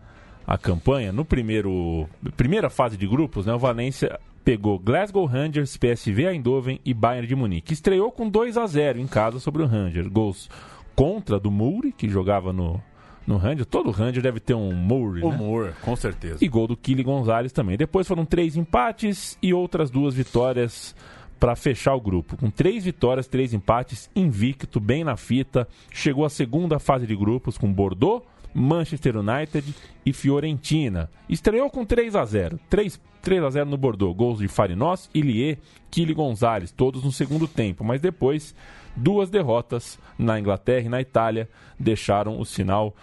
[0.47, 1.13] a campanha.
[1.13, 6.93] No primeiro primeira fase de grupos, né, o Valência pegou Glasgow Rangers, PSV Eindhoven e
[6.93, 7.73] Bayern de Munique.
[7.73, 10.09] Estreou com 2 a 0 em casa sobre o Rangers.
[10.09, 10.49] Gols
[10.95, 12.83] contra do Mouri, que jogava no,
[13.27, 13.65] no Ranger.
[13.65, 15.73] Todo Ranger deve ter um Mouri, O né?
[15.83, 16.45] Com certeza.
[16.45, 17.77] E gol do Kili Gonzalez também.
[17.77, 20.95] Depois foram três empates e outras duas vitórias
[21.39, 22.37] para fechar o grupo.
[22.37, 25.67] Com três vitórias, três empates, invicto, bem na fita.
[25.91, 31.11] Chegou à segunda fase de grupos com Bordeaux, Manchester United e Fiorentina.
[31.29, 34.15] Estreou com 3 a 0 3, 3 a 0 no Bordeaux.
[34.17, 35.59] Gols de Farinós, Ilie,
[35.91, 37.83] Kili Gonzalez, todos no segundo tempo.
[37.83, 38.55] Mas depois,
[38.95, 42.95] duas derrotas na Inglaterra e na Itália deixaram o sinal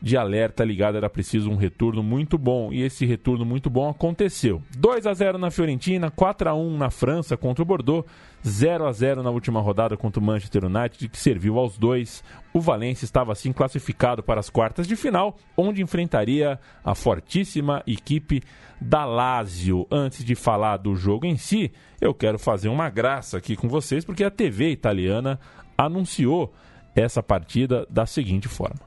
[0.00, 2.72] de alerta ligado, era preciso um retorno muito bom.
[2.72, 4.62] E esse retorno muito bom aconteceu.
[4.76, 8.06] 2 a 0 na Fiorentina, 4 a 1 na França contra o Bordeaux,
[8.46, 12.22] 0 a 0 na última rodada contra o Manchester United, que serviu aos dois.
[12.52, 18.42] O Valência estava assim classificado para as quartas de final, onde enfrentaria a fortíssima equipe
[18.80, 19.86] da Lazio.
[19.90, 24.04] Antes de falar do jogo em si, eu quero fazer uma graça aqui com vocês,
[24.04, 25.40] porque a TV italiana
[25.76, 26.54] anunciou
[26.94, 28.80] essa partida da seguinte forma.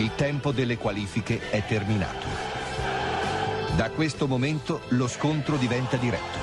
[0.00, 2.26] Il tempo delle qualifiche è terminato.
[3.76, 6.38] Da questo momento lo scontro diventa diretto.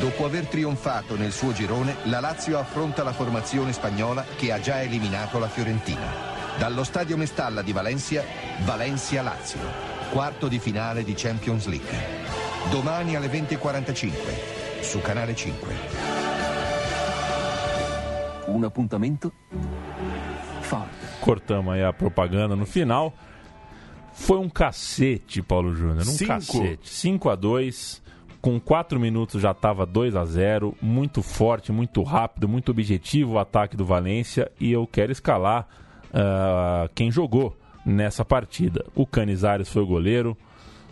[0.00, 4.82] Dopo aver trionfato nel suo girone, la Lazio affronta la formazione spagnola che ha già
[4.82, 6.12] eliminato la Fiorentina.
[6.58, 8.24] Dallo stadio Mestalla di Valencia,
[8.64, 9.60] Valencia-Lazio,
[10.10, 11.96] quarto di finale di Champions League.
[12.68, 15.76] Domani alle 20.45 su Canale 5.
[18.46, 19.30] Un appuntamento
[20.68, 20.90] forte.
[21.20, 23.12] Cortamos aí a propaganda no final.
[24.12, 26.00] Foi um cacete, Paulo Júnior.
[26.00, 26.28] Um Cinco.
[26.28, 26.88] cacete.
[26.88, 28.02] 5 a 2
[28.40, 33.38] Com 4 minutos já estava 2 a 0 Muito forte, muito rápido, muito objetivo o
[33.38, 34.50] ataque do Valência.
[34.60, 35.68] E eu quero escalar
[36.12, 38.84] ah, quem jogou nessa partida.
[38.94, 40.36] O Canizares foi o goleiro.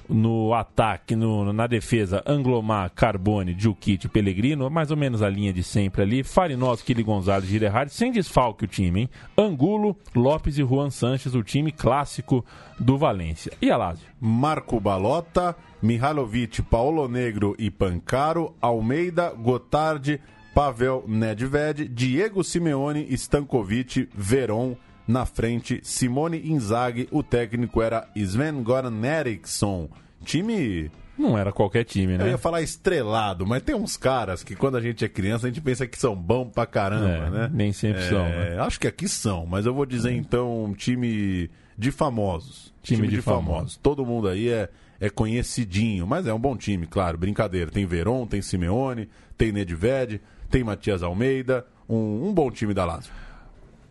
[0.08, 5.62] No ataque, no- na defesa, Anglomar, Carbone, Djukic, Pellegrino, mais ou menos a linha de
[5.62, 6.22] sempre ali.
[6.22, 9.10] Farinós, Kili Gonzalez, Girerhard, sem desfalque o time, hein?
[9.36, 12.44] Angulo, Lopes e Juan Sanches, o time clássico
[12.78, 13.52] do Valência.
[13.60, 14.06] E a Lazio?
[14.20, 20.20] Marco Balota, Mihalovic, Paulo Negro e Pancaro, Almeida, Gotardi,
[20.54, 29.02] Pavel Nedved, Diego Simeone, Stankovic, Veron na frente, Simone Inzaghi, o técnico era Sven Goran
[29.04, 29.88] Eriksson.
[30.24, 32.30] Time, Não era qualquer time, eu né?
[32.30, 35.60] ia falar estrelado, mas tem uns caras que quando a gente é criança a gente
[35.60, 37.50] pensa que são bons pra caramba, É, né?
[37.52, 38.58] nem sempre são, né?
[38.58, 42.74] Acho que aqui são, mas eu vou dizer então um time de famosos.
[42.82, 43.76] Time de famosos.
[43.76, 44.68] Todo mundo aí é,
[45.00, 47.70] é conhecidinho, mas é um bom time, claro, brincadeira.
[47.70, 53.12] Tem Veron, tem Simeone, tem Nedved, tem Matias Almeida, um, um bom time da Lazio.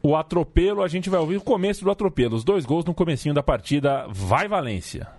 [0.05, 2.35] O atropelo, a gente vai ouvir o começo do atropelo.
[2.35, 4.05] Os dois gols no comecinho da partida.
[4.07, 5.09] Vai Valência.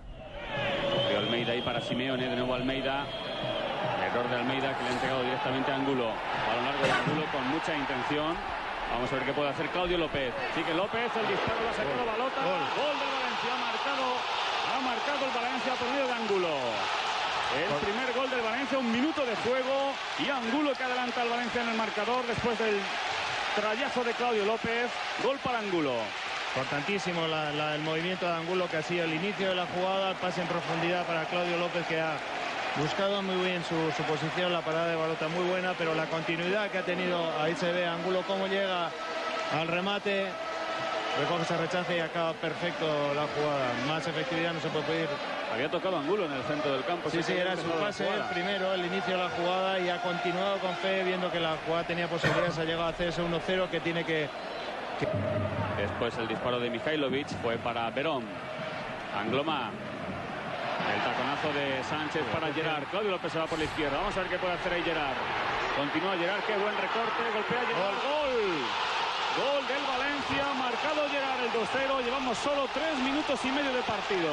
[1.09, 3.03] De Almeida ahí para Simeone, de nuevo Almeida.
[4.07, 6.07] Error de Almeida que le ha entregado directamente a Angulo.
[6.07, 8.31] Balón largo de Angulo con mucha intención.
[8.95, 10.31] Vamos a ver qué puede hacer Claudio López.
[10.55, 12.39] Sigue López, el disparo lo ha sacado Balota.
[12.47, 14.05] Gol, del Valencia, ha marcado,
[14.71, 16.53] ha marcado el Valencia por medio de Angulo.
[17.59, 19.91] El primer gol del Valencia, un minuto de juego
[20.23, 22.79] y Angulo que adelanta al Valencia en el marcador después del
[23.57, 24.89] trayazo de Claudio López.
[25.23, 25.93] Gol para Angulo.
[26.55, 30.41] Importantísimo el movimiento de Angulo que ha sido el inicio de la jugada, el pase
[30.41, 32.17] en profundidad para Claudio López que ha
[32.79, 36.69] buscado muy bien su, su posición, la parada de balota muy buena, pero la continuidad
[36.69, 38.89] que ha tenido, ahí se ve Angulo cómo llega
[39.53, 40.27] al remate,
[41.19, 43.73] recoge ese rechace y acaba perfecto la jugada.
[43.87, 45.09] Más efectividad no se puede pedir.
[45.57, 47.09] Había tocado Angulo en el centro del campo.
[47.09, 50.59] Sí, sí, era su pase el primero, el inicio de la jugada y ha continuado
[50.59, 53.79] con fe, viendo que la jugada tenía posibilidades, ha llegado a hacer ese 1-0 que
[53.79, 54.29] tiene que,
[55.77, 58.23] Después el disparo de Mihailovic fue para Verón.
[59.17, 59.71] Angloma.
[60.93, 62.83] El taconazo de Sánchez para Gerard.
[62.91, 63.97] Claudio López se va por la izquierda.
[63.97, 65.17] Vamos a ver qué puede hacer ahí Gerard.
[65.75, 67.21] Continúa Gerard, qué buen recorte.
[67.33, 67.97] Golpea Gerard.
[68.05, 68.61] Gol.
[69.41, 70.53] Gol del Valencia.
[70.53, 72.05] Marcado Gerard el 2-0.
[72.05, 74.29] Llevamos solo tres minutos y medio de partido.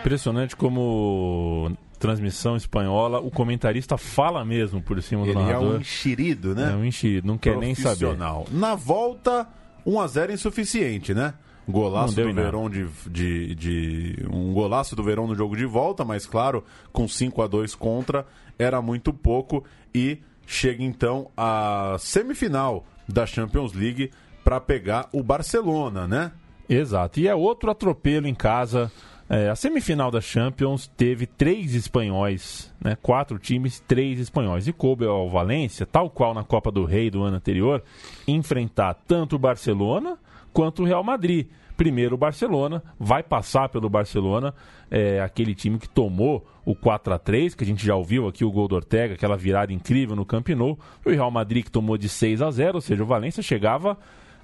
[0.00, 5.76] Impressionante como transmissão espanhola, o comentarista fala mesmo por cima do Ele é narrador.
[5.76, 6.72] um enxerido, né?
[6.72, 8.16] É um enxerido, não quer nem saber.
[8.50, 9.46] Na volta,
[9.86, 11.34] 1x0 insuficiente, né?
[11.68, 12.32] Golaço do.
[12.34, 17.06] Verón de, de, de- Um golaço do Verón no jogo de volta, mas claro, com
[17.06, 18.26] 5 a 2 contra,
[18.58, 19.64] era muito pouco.
[19.94, 24.10] E chega então à semifinal da Champions League
[24.42, 26.32] para pegar o Barcelona, né?
[26.68, 27.20] Exato.
[27.20, 28.90] E é outro atropelo em casa.
[29.34, 32.98] É, a semifinal da Champions teve três espanhóis, né?
[33.00, 34.68] quatro times, três espanhóis.
[34.68, 37.82] E coube ao Valência, tal qual na Copa do Rei do ano anterior,
[38.28, 40.18] enfrentar tanto o Barcelona
[40.52, 41.46] quanto o Real Madrid.
[41.78, 44.54] Primeiro o Barcelona, vai passar pelo Barcelona,
[44.90, 48.44] é, aquele time que tomou o 4 a 3 que a gente já ouviu aqui
[48.44, 50.78] o gol do Ortega, aquela virada incrível no Camp Nou.
[51.06, 53.96] O Real Madrid que tomou de 6 a 0 ou seja, o Valência chegava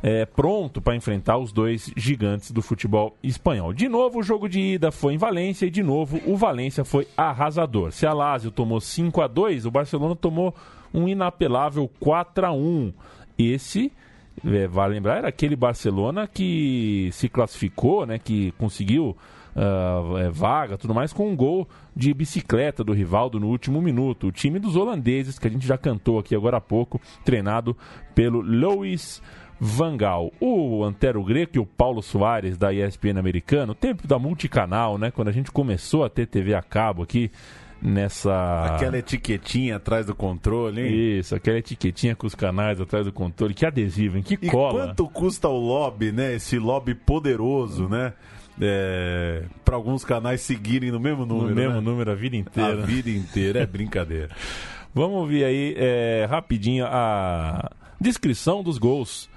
[0.03, 3.73] é, pronto para enfrentar os dois gigantes do futebol espanhol.
[3.73, 7.07] De novo, o jogo de ida foi em Valência e de novo o Valência foi
[7.17, 7.93] arrasador.
[7.93, 10.55] Se a Lazio tomou 5 a 2 o Barcelona tomou
[10.93, 12.93] um inapelável 4 a 1
[13.39, 13.93] Esse,
[14.47, 19.17] é, vale lembrar, era aquele Barcelona que se classificou, né, que conseguiu
[19.57, 24.29] uh, é, vaga, tudo mais, com um gol de bicicleta do Rivaldo no último minuto.
[24.29, 27.77] O time dos holandeses, que a gente já cantou aqui agora há pouco, treinado
[28.15, 29.21] pelo Louis
[29.61, 30.33] Vangal.
[30.40, 35.11] O Antero Greco e o Paulo Soares da ESPN americano, tempo da multicanal, né?
[35.11, 37.31] Quando a gente começou a ter TV a cabo aqui
[37.83, 38.66] nessa.
[38.66, 41.18] Aquela etiquetinha atrás do controle, hein?
[41.18, 43.55] Isso, aquela etiquetinha com os canais atrás do controle.
[43.55, 44.23] Que adesivo, hein?
[44.23, 44.87] Que e cola.
[44.87, 46.35] quanto custa o lobby, né?
[46.35, 48.12] Esse lobby poderoso, né?
[48.61, 51.51] É, para alguns canais seguirem no mesmo número.
[51.51, 51.81] No mesmo né?
[51.81, 52.83] número a vida inteira.
[52.83, 54.31] A vida inteira, é brincadeira.
[54.94, 59.29] Vamos ouvir aí é, rapidinho a descrição dos gols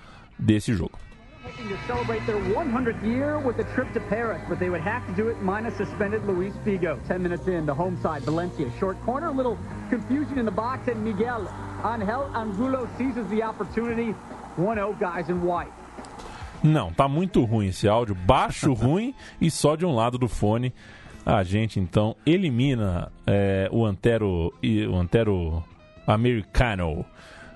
[0.41, 0.97] desse jogo.
[1.43, 5.05] Hoping to celebrate their 100th year with a trip to Paris, but they would have
[5.07, 6.99] to do it minus suspended Luis Figo.
[7.07, 9.57] 10 minutes in, the home side, Valencia, short corner, a little
[9.89, 11.47] confusion in the box, and Miguel
[11.83, 14.13] Angel Angulo seizes the opportunity.
[14.57, 15.71] 1-0 guys in white.
[16.63, 20.73] Não, tá muito ruim esse áudio, baixo, ruim e só de um lado do fone.
[21.25, 25.63] A gente então elimina é, o Antero, o Antero
[26.05, 27.05] americano.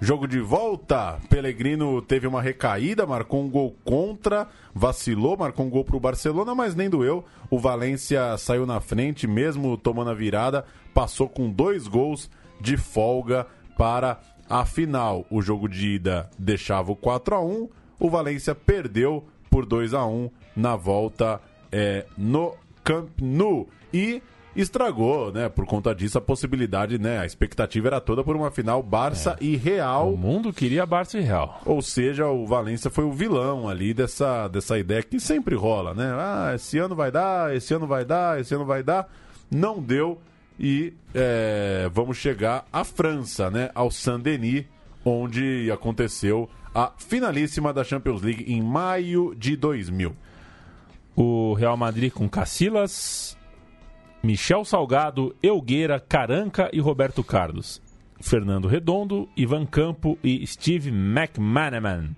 [0.01, 5.86] Jogo de volta, Pellegrino teve uma recaída, marcou um gol contra, vacilou, marcou um gol
[5.86, 7.23] para o Barcelona, mas nem doeu.
[7.49, 12.29] O Valência saiu na frente, mesmo tomando a virada, passou com dois gols
[12.60, 15.25] de folga para a final.
[15.29, 20.05] O jogo de ida deixava o 4 a 1 o Valência perdeu por 2 a
[20.05, 23.67] 1 na volta é, no Camp Nou.
[23.93, 24.21] E
[24.56, 25.50] estragou, né?
[25.50, 27.20] Por conta disso, a possibilidade, né?
[27.20, 29.44] A expectativa era toda por uma final Barça é.
[29.44, 30.13] e Real.
[30.13, 31.62] O mundo queria Barça e Real.
[31.65, 36.12] Ou seja, o Valência foi o vilão ali dessa, dessa ideia que sempre rola, né?
[36.13, 39.10] Ah, esse ano vai dar, esse ano vai dar, esse ano vai dar.
[39.52, 40.20] Não deu
[40.60, 43.70] e é, vamos chegar à França, né?
[43.76, 44.65] Ao Saint-Denis,
[45.04, 50.15] onde aconteceu a finalíssima da Champions League em maio de 2000.
[51.15, 53.38] O Real Madrid com Cacilas,
[54.26, 57.80] Michel Salgado, Elgueira, Caranca e Roberto Carlos.
[58.20, 62.16] Fernando Redondo, Ivan Campo e Steve McManaman.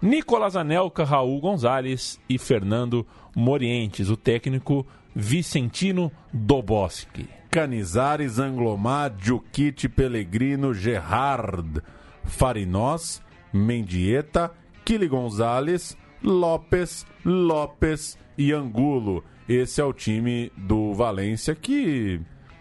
[0.00, 7.28] Nicolas Anelka, Raul Gonzalez e Fernando Morientes, o técnico Vicentino Doboski.
[7.50, 11.82] Canizares, Anglomar, Djukic, Pellegrino, Gerard,
[12.22, 13.20] Farinós,
[13.52, 14.52] Mendieta,
[14.84, 19.24] Kili Gonzalez, Lopes, Lopes e Angulo.
[19.50, 22.20] Esse é o time do Valência que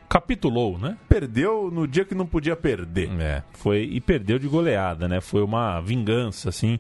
[0.09, 0.97] capitulou, né?
[1.07, 3.11] Perdeu no dia que não podia perder.
[3.21, 5.21] É, foi e perdeu de goleada, né?
[5.21, 6.79] Foi uma vingança assim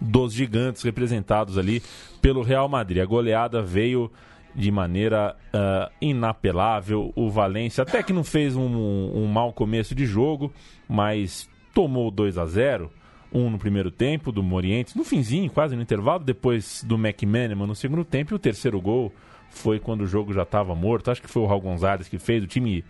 [0.00, 1.82] dos gigantes representados ali
[2.22, 3.02] pelo Real Madrid.
[3.02, 4.10] A goleada veio
[4.54, 7.12] de maneira uh, inapelável.
[7.14, 10.50] O Valência até que não fez um, um mau começo de jogo,
[10.88, 12.90] mas tomou 2 a 0
[13.30, 17.76] um no primeiro tempo do Morientes, no finzinho, quase no intervalo, depois do McManaman no
[17.76, 19.12] segundo tempo, e o terceiro gol
[19.50, 21.10] foi quando o jogo já estava morto.
[21.10, 22.42] Acho que foi o Raul Gonzalez que fez.
[22.42, 22.84] O time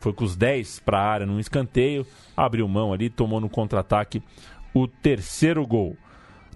[0.00, 4.22] foi com os 10 para a área num escanteio, abriu mão ali, tomou no contra-ataque
[4.74, 5.96] o terceiro gol.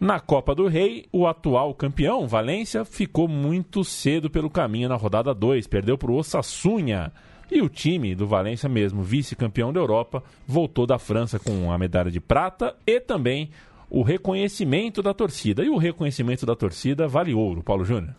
[0.00, 5.34] Na Copa do Rei, o atual campeão, Valência, ficou muito cedo pelo caminho na rodada
[5.34, 7.10] 2, perdeu para o Osassunha.
[7.50, 12.10] E o time do Valência mesmo, vice-campeão da Europa, voltou da França com a medalha
[12.10, 13.50] de prata e também
[13.90, 15.64] o reconhecimento da torcida.
[15.64, 18.14] E o reconhecimento da torcida vale ouro, Paulo Júnior.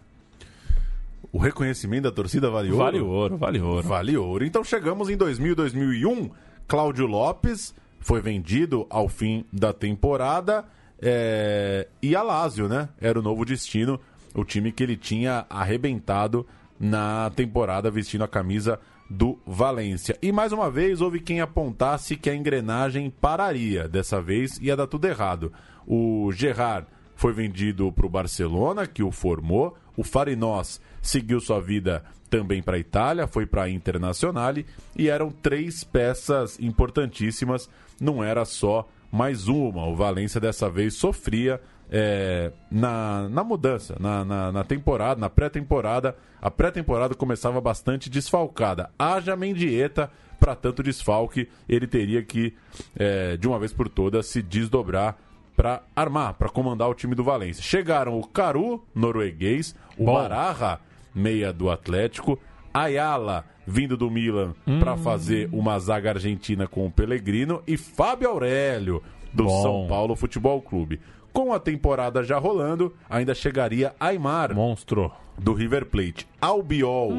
[1.32, 2.84] O reconhecimento da torcida vale ouro?
[2.84, 3.88] Vale ouro, vale ouro.
[3.88, 4.46] Vale ouro.
[4.46, 6.30] Então chegamos em 2000 2001.
[6.68, 10.66] Cláudio Lopes foi vendido ao fim da temporada.
[11.02, 11.88] É...
[12.02, 12.90] E a Lazio, né?
[13.00, 14.00] Era o novo destino.
[14.34, 16.46] O time que ele tinha arrebentado
[16.80, 20.18] na temporada vestindo a camisa do Valência.
[20.22, 23.88] E mais uma vez houve quem apontasse que a engrenagem pararia.
[23.88, 25.52] Dessa vez ia dar tudo errado.
[25.86, 29.76] O Gerard foi vendido para o Barcelona, que o formou.
[29.98, 35.32] O Farinós seguiu sua vida também para a Itália, foi para a Internazionale e eram
[35.32, 37.70] três peças importantíssimas
[38.00, 39.86] não era só mais uma.
[39.86, 41.60] O Valência dessa vez sofria
[41.92, 46.16] é, na, na mudança, na, na, na temporada, na pré-temporada.
[46.42, 48.90] A pré-temporada começava bastante desfalcada.
[48.98, 52.54] Haja Mendieta para tanto desfalque, ele teria que,
[52.96, 55.18] é, de uma vez por todas, se desdobrar
[55.54, 57.62] para armar, para comandar o time do Valência.
[57.62, 60.14] Chegaram o Caru, norueguês, o Bom.
[60.14, 60.80] Baraja,
[61.14, 62.40] meia do Atlético,
[62.74, 69.02] Ayala, vindo do Milan, para fazer uma zaga argentina com o Pellegrino, e Fábio Aurélio,
[69.34, 69.62] do Bom.
[69.62, 71.00] São Paulo Futebol Clube.
[71.32, 75.12] Com a temporada já rolando, ainda chegaria Aymar, Monstro.
[75.38, 76.28] do River Plate.
[76.42, 77.14] Albiol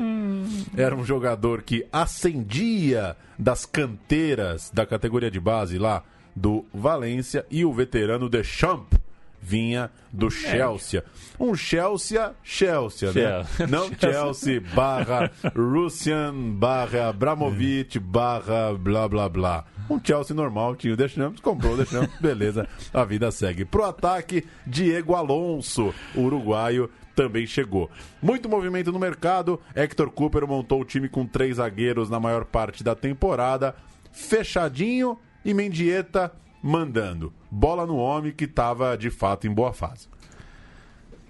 [0.76, 6.02] era um jogador que ascendia das canteiras da categoria de base lá
[6.34, 8.98] do Valência e o veterano Deschamps
[9.40, 11.02] vinha do Chelsea.
[11.38, 13.12] Um Chelsea, Chelsea, né?
[13.12, 13.66] Chelsea.
[13.66, 19.64] Não Chelsea barra Russian barra Abramovich barra blá blá blá.
[19.88, 23.64] Um Chelsea normal, tinha o Deschamps, comprou o Deschamps, beleza, a vida segue.
[23.64, 27.90] Pro ataque, Diego Alonso, uruguaio, também chegou.
[28.22, 32.84] Muito movimento no mercado, Hector Cooper montou o time com três zagueiros na maior parte
[32.84, 33.74] da temporada,
[34.12, 36.32] fechadinho e Mendieta
[36.62, 37.32] mandando.
[37.50, 40.08] Bola no homem que estava de fato em boa fase.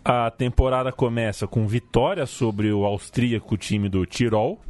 [0.04, 4.60] A temporada começa com vitória sobre o austríaco time do Tirol,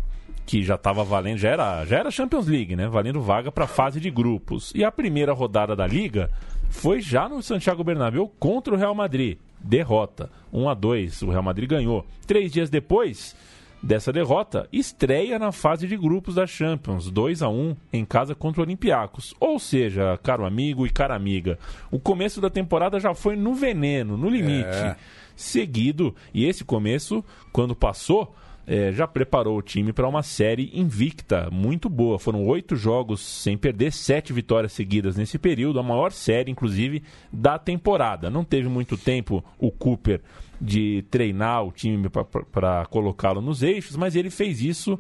[0.45, 2.89] que já estava valendo, já era, já era Champions League, né?
[2.89, 4.73] Valendo vaga para a fase de grupos.
[4.75, 6.31] E a primeira rodada da liga
[6.69, 9.39] foi já no Santiago Bernabéu contra o Real Madrid.
[9.61, 12.07] Derrota, 1 a 2, o Real Madrid ganhou.
[12.27, 13.37] Três dias depois
[13.83, 18.61] dessa derrota, estreia na fase de grupos da Champions, 2 a 1 em casa contra
[18.61, 19.35] o Olympiacos.
[19.41, 21.59] Ou seja, caro amigo e cara amiga,
[21.91, 24.97] o começo da temporada já foi no veneno, no limite É.
[25.35, 26.15] seguido.
[26.35, 28.35] E esse começo, quando passou,
[28.73, 32.21] eh, já preparou o time para uma série invicta, muito boa.
[32.21, 37.03] Foram oito jogos sem perder, sete vitórias seguidas nesse período, a maior série, inclusive,
[37.33, 38.31] da temporada.
[38.31, 40.21] Não teve muito tempo o Cooper
[40.61, 42.09] de treinar o time
[42.53, 44.99] para colocá-lo nos eixos, mas ele fez isso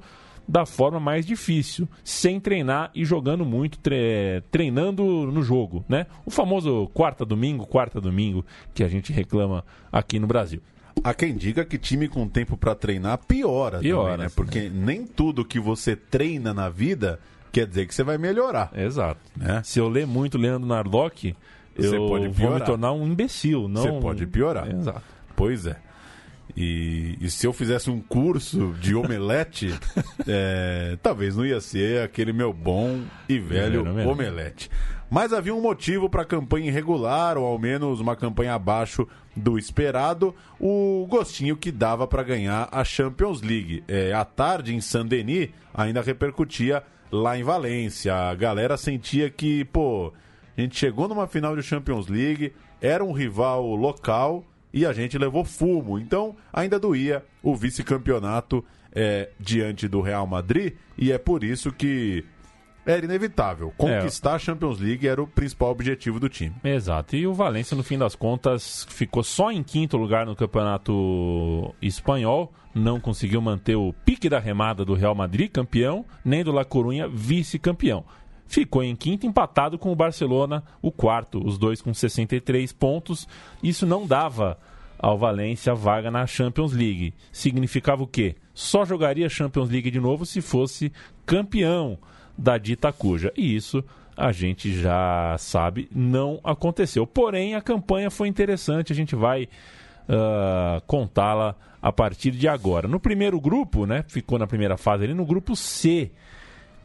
[0.48, 6.06] da forma mais difícil, sem treinar e jogando muito, tre- treinando no jogo, né?
[6.26, 8.44] O famoso quarta domingo, quarta domingo
[8.74, 10.60] que a gente reclama aqui no Brasil.
[11.02, 14.32] Há quem diga que time com tempo pra treinar piora, Piora, também, né?
[14.34, 17.18] Porque nem tudo que você treina na vida
[17.52, 18.70] quer dizer que você vai melhorar.
[18.74, 19.20] Exato.
[19.36, 19.60] Né?
[19.64, 21.34] Se eu ler muito Leandro Narlock,
[21.76, 24.70] Você eu pode vou me tornar um imbecil, não Você pode piorar.
[24.70, 25.02] Exato.
[25.34, 25.76] Pois é.
[26.56, 29.72] E, e se eu fizesse um curso de omelete,
[30.26, 34.70] é, talvez não ia ser aquele meu bom e velho omelete.
[35.08, 39.58] Mas havia um motivo para a campanha irregular, ou ao menos uma campanha abaixo do
[39.58, 43.84] esperado, o gostinho que dava para ganhar a Champions League.
[43.86, 48.14] É, à tarde, em Saint-Denis, ainda repercutia lá em Valência.
[48.14, 50.12] A galera sentia que, pô,
[50.56, 55.18] a gente chegou numa final de Champions League, era um rival local e a gente
[55.18, 55.98] levou fumo.
[55.98, 62.24] Então, ainda doía o vice-campeonato é, diante do Real Madrid e é por isso que
[62.84, 63.72] era inevitável.
[63.76, 66.54] Conquistar a Champions League era o principal objetivo do time.
[66.64, 67.16] Exato.
[67.16, 72.52] E o Valência, no fim das contas, ficou só em quinto lugar no campeonato espanhol.
[72.74, 77.08] Não conseguiu manter o pique da remada do Real Madrid, campeão, nem do La Coruña,
[77.08, 78.04] vice-campeão.
[78.46, 83.28] Ficou em quinto, empatado com o Barcelona, o quarto, os dois com 63 pontos.
[83.62, 84.58] Isso não dava
[84.98, 87.14] ao Valência vaga na Champions League.
[87.32, 88.36] Significava o quê?
[88.52, 90.92] Só jogaria Champions League de novo se fosse
[91.24, 91.98] campeão
[92.40, 93.32] da dita cuja.
[93.36, 93.84] E isso
[94.16, 97.06] a gente já sabe, não aconteceu.
[97.06, 99.48] Porém, a campanha foi interessante, a gente vai
[100.08, 102.88] ah, contá-la a partir de agora.
[102.88, 106.10] No primeiro grupo, né, ficou na primeira fase ali, no grupo C,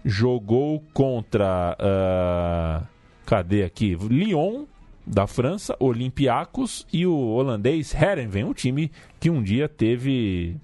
[0.03, 1.75] jogou contra.
[1.79, 2.83] ah,
[3.25, 3.95] cadê aqui?
[3.95, 4.65] Lyon,
[5.05, 10.57] da França, Olympiacos e o holandês Herenveen, um time que um dia teve.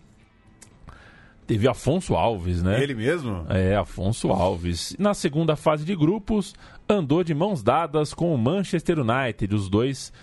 [1.52, 2.82] Teve Afonso Alves, né?
[2.82, 3.46] Ele mesmo?
[3.50, 4.96] É, Afonso Alves.
[4.98, 6.56] Na segunda fase de grupos,
[6.88, 9.54] andou de mãos dadas com o Manchester United.
[9.54, 10.14] Os dois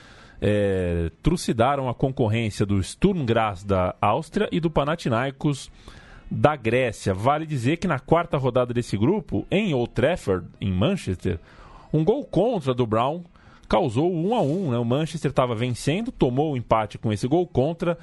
[0.41, 5.71] é, trucidaram a concorrência do Sturm Graz da Áustria e do Panathinaikos
[6.31, 7.13] da Grécia.
[7.13, 11.39] Vale dizer que na quarta rodada desse grupo, em Old Trafford, em Manchester,
[11.93, 13.23] um gol contra do Brown
[13.69, 14.79] causou o 1 a 1 né?
[14.79, 17.99] O Manchester estava vencendo, tomou o empate com esse gol contra.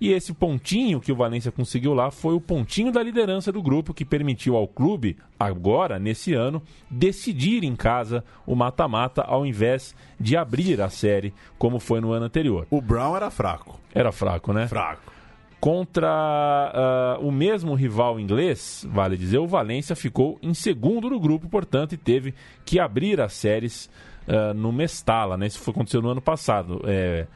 [0.00, 3.92] E esse pontinho que o Valência conseguiu lá foi o pontinho da liderança do grupo
[3.92, 10.36] que permitiu ao clube, agora, nesse ano, decidir em casa o mata-mata ao invés de
[10.36, 12.66] abrir a série, como foi no ano anterior.
[12.70, 13.78] O Brown era fraco.
[13.92, 14.68] Era fraco, né?
[14.68, 15.12] Fraco.
[15.60, 21.48] Contra ah, o mesmo rival inglês, vale dizer, o Valência ficou em segundo no grupo,
[21.48, 22.32] portanto, e teve
[22.64, 23.90] que abrir as séries
[24.28, 25.36] ah, no Mestala.
[25.36, 25.46] Né?
[25.46, 26.80] Isso foi, aconteceu no ano passado.
[26.84, 27.26] É,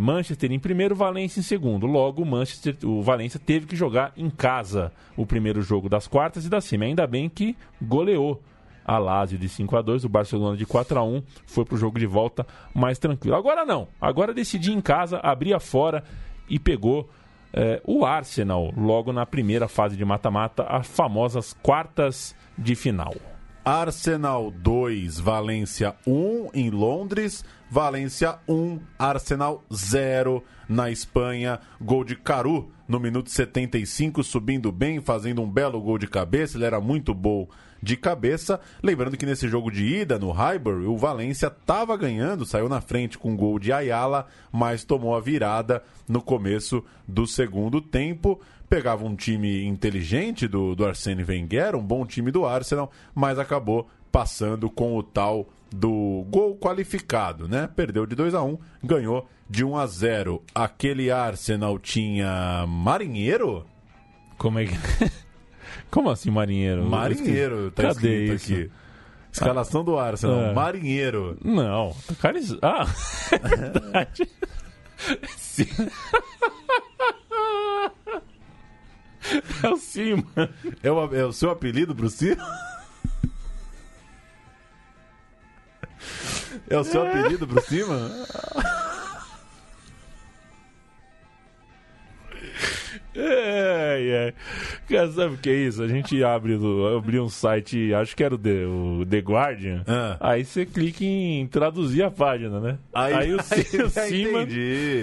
[0.00, 1.86] Manchester em primeiro, Valência em segundo.
[1.86, 6.46] Logo, o Manchester, o Valência teve que jogar em casa o primeiro jogo das quartas
[6.46, 6.84] e da cima.
[6.84, 8.42] Ainda bem que goleou
[8.88, 11.98] a Lazio de 5 a 2 o Barcelona de 4 a 1 foi pro jogo
[11.98, 13.36] de volta mais tranquilo.
[13.36, 16.02] Agora não, agora decidi em casa, abria fora
[16.48, 17.06] e pegou
[17.52, 23.14] eh, o Arsenal logo na primeira fase de mata-mata, as famosas quartas de final.
[23.70, 27.44] Arsenal 2, Valência 1 em Londres.
[27.70, 31.60] Valência 1, Arsenal 0 na Espanha.
[31.78, 36.56] Gol de Caru no minuto 75, subindo bem, fazendo um belo gol de cabeça.
[36.56, 37.46] Ele era muito bom
[37.82, 38.60] de cabeça.
[38.82, 43.18] Lembrando que nesse jogo de ida no Highbury, o Valência estava ganhando, saiu na frente
[43.18, 48.40] com um gol de Ayala, mas tomou a virada no começo do segundo tempo.
[48.68, 53.88] Pegava um time inteligente do, do Arsene Wenger, um bom time do Arsenal, mas acabou
[54.12, 57.68] passando com o tal do gol qualificado, né?
[57.74, 63.66] Perdeu de 2 a 1 ganhou de 1 a 0 Aquele Arsenal tinha Marinheiro?
[64.36, 64.74] Como é que.
[65.90, 66.84] Como assim, marinheiro?
[66.84, 68.52] Marinheiro, tá Cadê escrito isso?
[68.52, 68.70] aqui.
[69.32, 70.52] Escalação do Arsenal, É.
[70.54, 71.36] Marinheiro.
[71.44, 72.54] Não, tá cariz...
[72.62, 72.86] Ah,
[73.32, 74.28] é verdade.
[75.36, 75.66] Sim.
[79.62, 80.24] É o Cima.
[80.82, 82.08] É o, é o seu apelido pro?
[86.70, 88.10] É o seu apelido pro cima?
[93.16, 94.34] Ai.
[94.88, 95.82] Cara, sabe o que é isso?
[95.82, 99.84] A gente abre do, abri um site, acho que era o The, o The Guardian.
[100.20, 102.78] Aí você clica em traduzir a página, né?
[102.94, 104.46] Aí- o, aí o Seaman.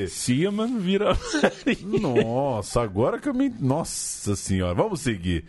[0.07, 1.17] Seaman vira.
[2.01, 3.49] Nossa, agora que eu me.
[3.49, 5.45] Nossa senhora, vamos seguir.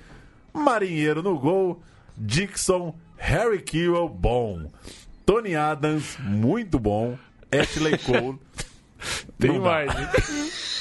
[0.53, 1.83] Marinheiro no gol,
[2.17, 4.71] Dixon, Harry Kewell, bom.
[5.25, 7.17] Tony Adams, muito bom.
[7.53, 8.39] Ashley Cole.
[9.39, 10.07] Tem mais, hein?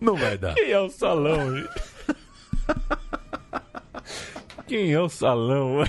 [0.00, 0.54] Não vai dar.
[0.54, 1.64] Quem é o salão?
[4.66, 5.84] Quem é o salão?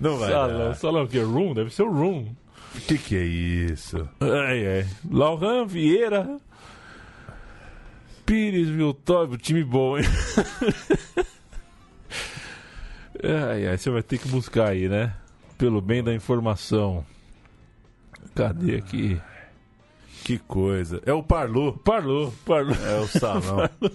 [0.00, 0.58] Não vai salão.
[0.68, 0.74] dar.
[0.76, 1.20] Salão o quê?
[1.20, 1.54] Room?
[1.54, 2.34] Deve ser o Room.
[2.74, 4.08] O que, que é isso?
[4.20, 4.86] Ai, ai.
[5.10, 6.38] Laurent Vieira.
[8.24, 10.04] Pires Viltório, time bom, hein?
[13.22, 15.12] ai, ai, você vai ter que buscar aí, né?
[15.58, 17.04] Pelo bem da informação.
[18.34, 19.20] Cadê aqui?
[20.24, 21.02] Que coisa.
[21.04, 21.72] É o Parlô.
[21.72, 22.76] Parlou, parlou.
[22.76, 23.68] É o salão.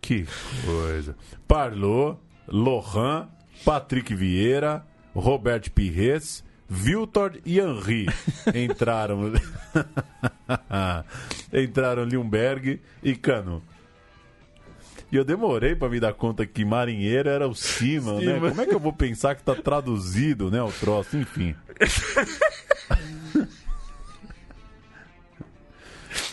[0.00, 0.26] que
[0.64, 1.16] coisa.
[1.46, 3.28] Parlô, Lohan,
[3.64, 4.84] Patrick Vieira,
[5.14, 8.06] Robert Pires, Viltor e Henry
[8.54, 9.32] entraram.
[11.52, 13.62] entraram Lindbergh e Cano.
[15.10, 18.38] E eu demorei pra me dar conta que marinheiro era o cima, né?
[18.38, 21.16] Como é que eu vou pensar que tá traduzido, né, o troço?
[21.16, 21.56] Enfim.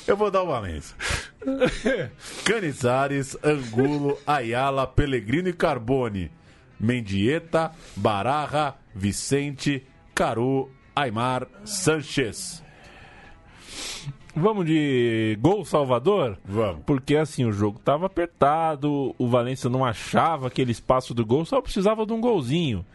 [0.07, 0.95] Eu vou dar o Valência.
[2.45, 6.31] Canizares, Angulo, Ayala, Pellegrino e Carbone.
[6.79, 9.85] Mendieta, Bararra, Vicente,
[10.15, 12.63] Caru, Aymar, Sanchez.
[14.33, 16.37] Vamos de gol Salvador?
[16.45, 16.83] Vamos.
[16.85, 21.59] Porque assim, o jogo tava apertado, o Valência não achava aquele espaço do gol, só
[21.59, 22.85] precisava de um golzinho.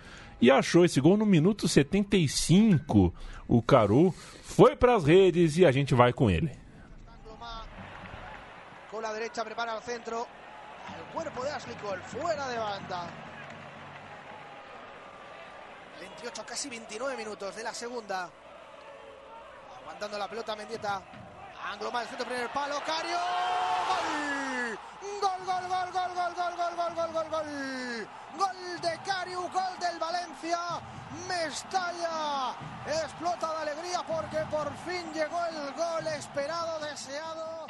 [0.41, 3.13] E achou esse gol no minuto 75.
[3.47, 6.62] O Caru foi para as redes e a gente vai com ele.
[9.03, 10.29] La derecha prepara el centro.
[10.97, 13.11] El cuerpo de Ashley Cole fuera de banda.
[15.99, 18.31] 28, casi 29 minutos de la segunda.
[19.81, 21.03] Aguantando la pelota Mendieta.
[21.65, 22.81] Angloma el centro, primer palo.
[22.87, 23.19] Cario.
[23.89, 24.79] Gol.
[25.21, 28.09] Gol, gol, gol, gol, gol, gol, gol, gol, gol, gol, gol.
[28.39, 30.61] Gol de Cariu, gol del Valencia.
[31.27, 32.55] Mestalla
[32.87, 37.67] explota de alegría porque por fin llegó el gol esperado, deseado.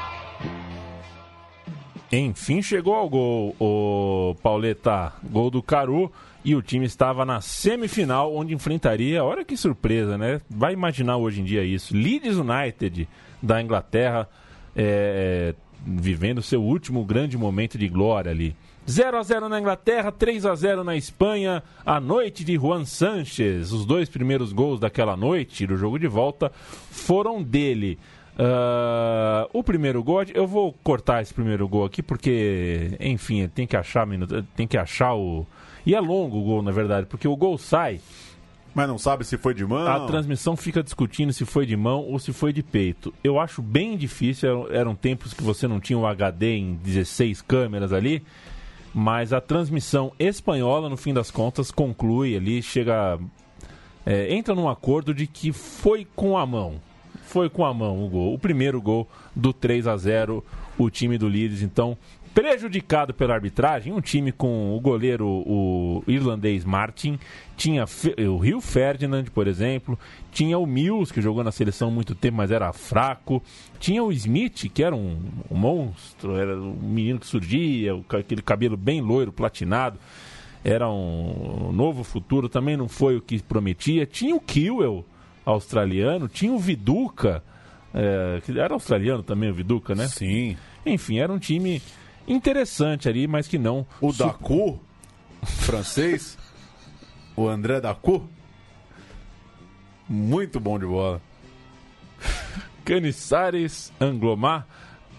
[2.14, 5.14] Enfim, chegou ao gol, o Pauleta.
[5.24, 6.12] Gol do Caru.
[6.44, 9.24] E o time estava na semifinal, onde enfrentaria.
[9.24, 10.42] Olha que surpresa, né?
[10.50, 11.96] Vai imaginar hoje em dia isso.
[11.96, 13.08] Leeds United
[13.40, 14.28] da Inglaterra,
[14.76, 15.54] é,
[15.86, 18.54] vivendo seu último grande momento de glória ali.
[18.90, 21.62] 0 a 0 na Inglaterra, 3 a 0 na Espanha.
[21.86, 23.72] A noite de Juan Sanches.
[23.72, 26.52] Os dois primeiros gols daquela noite, do jogo de volta,
[26.90, 27.98] foram dele.
[28.38, 33.76] Ah, o primeiro gol, eu vou cortar esse primeiro gol aqui porque, enfim, tem que
[33.76, 35.46] achar, minuto- tem que achar o
[35.84, 38.00] e é longo o gol na verdade, porque o gol sai
[38.74, 39.86] Mas não sabe se foi de mão.
[39.86, 43.12] A transmissão fica discutindo se foi de mão ou se foi de peito.
[43.22, 47.42] Eu acho bem difícil, eram, eram tempos que você não tinha o HD em 16
[47.42, 48.22] câmeras ali,
[48.94, 53.18] mas a transmissão espanhola, no fim das contas, conclui ali, chega.
[54.06, 56.80] é, entra num acordo de que foi com a mão.
[57.32, 58.34] Foi com a mão o gol.
[58.34, 60.44] O primeiro gol do 3 a 0
[60.76, 61.96] o time do Leeds, então,
[62.34, 67.18] prejudicado pela arbitragem, um time com o goleiro, o irlandês Martin,
[67.56, 67.86] tinha
[68.28, 69.98] o Rio Ferdinand, por exemplo,
[70.30, 73.42] tinha o Mills, que jogou na seleção muito tempo, mas era fraco,
[73.80, 75.18] tinha o Smith, que era um,
[75.50, 79.98] um monstro, era um menino que surgia, aquele cabelo bem loiro, platinado,
[80.62, 85.02] era um novo futuro, também não foi o que prometia, tinha o Kiwell,
[85.44, 87.42] australiano, tinha o Viduca,
[87.94, 90.08] é, que era australiano também o Viduca, né?
[90.08, 90.56] Sim.
[90.84, 91.82] Enfim, era um time
[92.26, 93.86] interessante ali, mas que não.
[94.00, 94.80] O Dacu,
[95.42, 96.38] francês,
[97.36, 98.28] o André Dacu,
[100.08, 101.20] muito bom de bola.
[102.84, 104.66] Caniçares, Anglomar,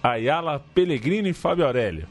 [0.01, 2.07] Ayala, Pellegrini e Fábio Aurélio.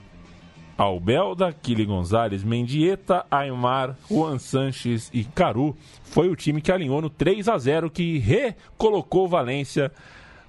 [0.77, 7.11] Albelda, Kili Gonzalez, Mendieta, Aymar, Juan Sanches e Caru foi o time que alinhou no
[7.11, 9.93] 3 a 0 que recolocou Valência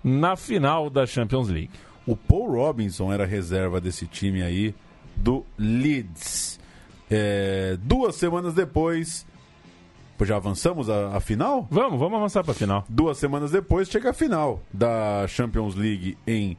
[0.04, 1.72] na final da Champions League.
[2.06, 4.76] O Paul Robinson era reserva desse time aí
[5.16, 6.60] do Leeds.
[7.10, 9.26] É, duas semanas depois.
[10.22, 11.68] Já avançamos a final?
[11.70, 12.86] Vamos, vamos avançar para a final.
[12.88, 16.58] Duas semanas depois chega a final da Champions League em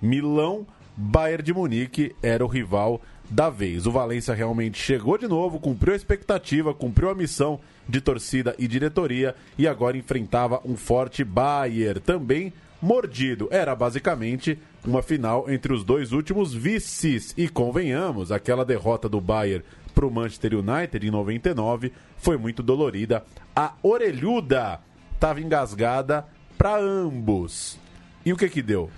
[0.00, 0.64] Milão.
[0.96, 3.86] Bayern de Munique era o rival da vez.
[3.86, 8.66] O Valência realmente chegou de novo, cumpriu a expectativa, cumpriu a missão de torcida e
[8.66, 13.48] diretoria e agora enfrentava um forte Bayern, também mordido.
[13.50, 17.34] Era basicamente uma final entre os dois últimos vices.
[17.36, 19.64] E convenhamos, aquela derrota do Bayern
[19.94, 23.24] para o Manchester United em 99 foi muito dolorida.
[23.54, 24.80] A orelhuda
[25.14, 26.26] estava engasgada
[26.56, 27.78] para ambos.
[28.24, 28.90] E o que que deu?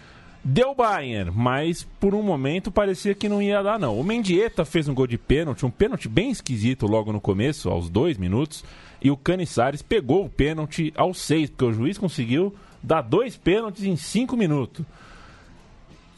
[0.45, 3.99] Deu Bayern, mas por um momento parecia que não ia dar, não.
[3.99, 7.89] O Mendieta fez um gol de pênalti, um pênalti bem esquisito logo no começo, aos
[7.89, 8.65] dois minutos,
[9.01, 13.85] e o Caniçares pegou o pênalti aos seis, porque o juiz conseguiu dar dois pênaltis
[13.85, 14.85] em cinco minutos.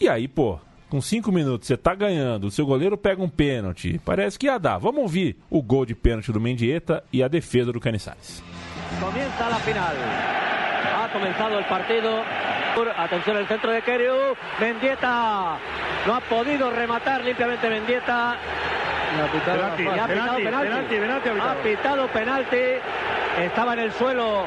[0.00, 0.58] E aí, pô,
[0.88, 4.56] com cinco minutos você tá ganhando, o seu goleiro pega um pênalti, parece que ia
[4.56, 4.78] dar.
[4.78, 8.42] Vamos ouvir o gol de pênalti do Mendieta e a defesa do Caniçares.
[8.98, 10.43] Comienza la final.
[11.14, 12.24] Comenzado el partido.
[12.98, 14.36] Atención el centro de Keriu.
[14.58, 15.56] Mendieta
[16.06, 18.34] no ha podido rematar limpiamente Mendieta.
[19.44, 21.50] Penalti, Y ha pitado penalti, penalti, penalti ha pitado.
[21.50, 22.62] Ha pitado penalti.
[23.40, 24.44] Estaba en el suelo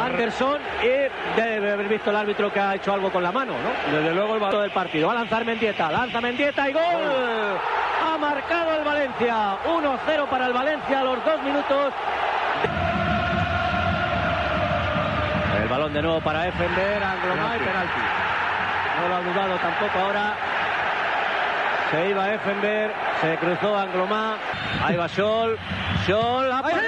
[0.00, 3.96] Anderson y debe haber visto el árbitro que ha hecho algo con la mano, ¿no?
[3.96, 5.08] Desde luego el balón del partido.
[5.08, 5.90] Va a lanzar Mendieta.
[5.90, 6.82] Lanza Mendieta y gol.
[6.82, 9.56] Ha marcado el Valencia.
[9.66, 11.92] 1-0 para el Valencia a los dos minutos.
[15.64, 18.00] El balón de nuevo para Effenberg, Anglomar y penalti.
[19.00, 20.34] No lo ha dudado tampoco ahora.
[21.90, 22.92] Se iba Effenberg,
[23.22, 24.36] se cruzó Anglomar.
[24.84, 25.56] Ahí va Scholl.
[26.04, 26.82] Scholl ha parado.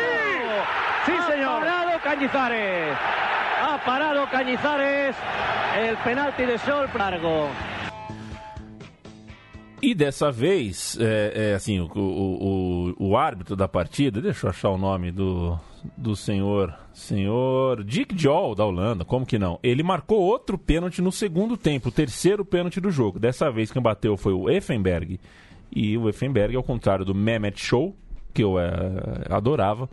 [1.07, 1.61] Sí, Ha señor.
[1.61, 2.95] parado Cañizares.
[3.67, 5.17] Ha parado Cañizares.
[5.79, 7.49] El penalti de Scholl largo.
[9.83, 14.51] E dessa vez, é, é, assim, o, o, o, o árbitro da partida, deixa eu
[14.51, 15.59] achar o nome do,
[15.97, 19.59] do senhor, senhor Dick Joel da Holanda, como que não?
[19.63, 23.19] Ele marcou outro pênalti no segundo tempo, o terceiro pênalti do jogo.
[23.19, 25.21] Dessa vez quem bateu foi o Effenberg.
[25.71, 27.95] E o Effenberg, ao contrário do Mehmet Show,
[28.33, 28.71] que eu é,
[29.29, 29.91] adorava,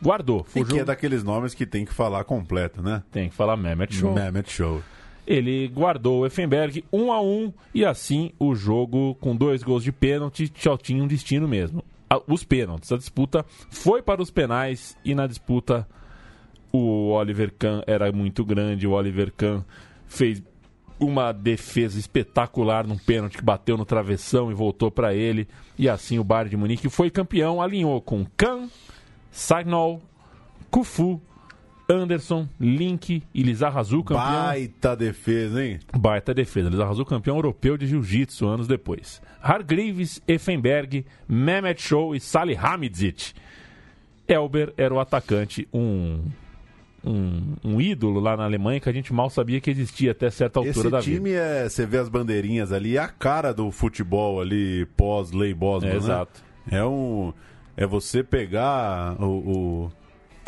[0.00, 0.46] guardou.
[0.50, 3.02] E Foi o que é daqueles nomes que tem que falar completo, né?
[3.10, 4.14] Tem que falar Mehmet Show.
[4.14, 4.82] Mehmet Show.
[5.26, 9.92] Ele guardou o Effenberg 1 a 1 e assim o jogo com dois gols de
[9.92, 11.84] pênalti só tinha um destino mesmo.
[12.26, 12.92] Os pênaltis.
[12.92, 15.86] A disputa foi para os penais e na disputa
[16.72, 18.86] o Oliver Kahn era muito grande.
[18.86, 19.62] O Oliver Kahn
[20.06, 20.42] fez
[20.98, 25.48] uma defesa espetacular num pênalti que bateu no travessão e voltou para ele.
[25.78, 28.68] E assim o Bayern de Munique foi campeão, alinhou com Kahn,
[29.30, 30.00] Sagnol,
[30.70, 31.20] Kufu,
[31.88, 34.24] Anderson, Link e Lizarrazu campeão.
[34.44, 35.78] Baita defesa, hein?
[35.96, 36.70] Baita defesa.
[36.70, 39.20] Lizarrazu campeão europeu de jiu-jitsu anos depois.
[39.42, 43.32] Hargreaves, Effenberg, Mehmet Show e Salihamidzic.
[44.28, 46.22] Elber era o atacante, um,
[47.04, 50.60] um, um ídolo lá na Alemanha que a gente mal sabia que existia até certa
[50.60, 51.16] altura Esse da vida.
[51.16, 55.90] time é, você vê as bandeirinhas ali, é a cara do futebol ali pós-lei Bosman,
[55.90, 55.98] É, né?
[55.98, 56.42] exato.
[56.70, 57.32] É um
[57.76, 59.92] é você pegar o, o-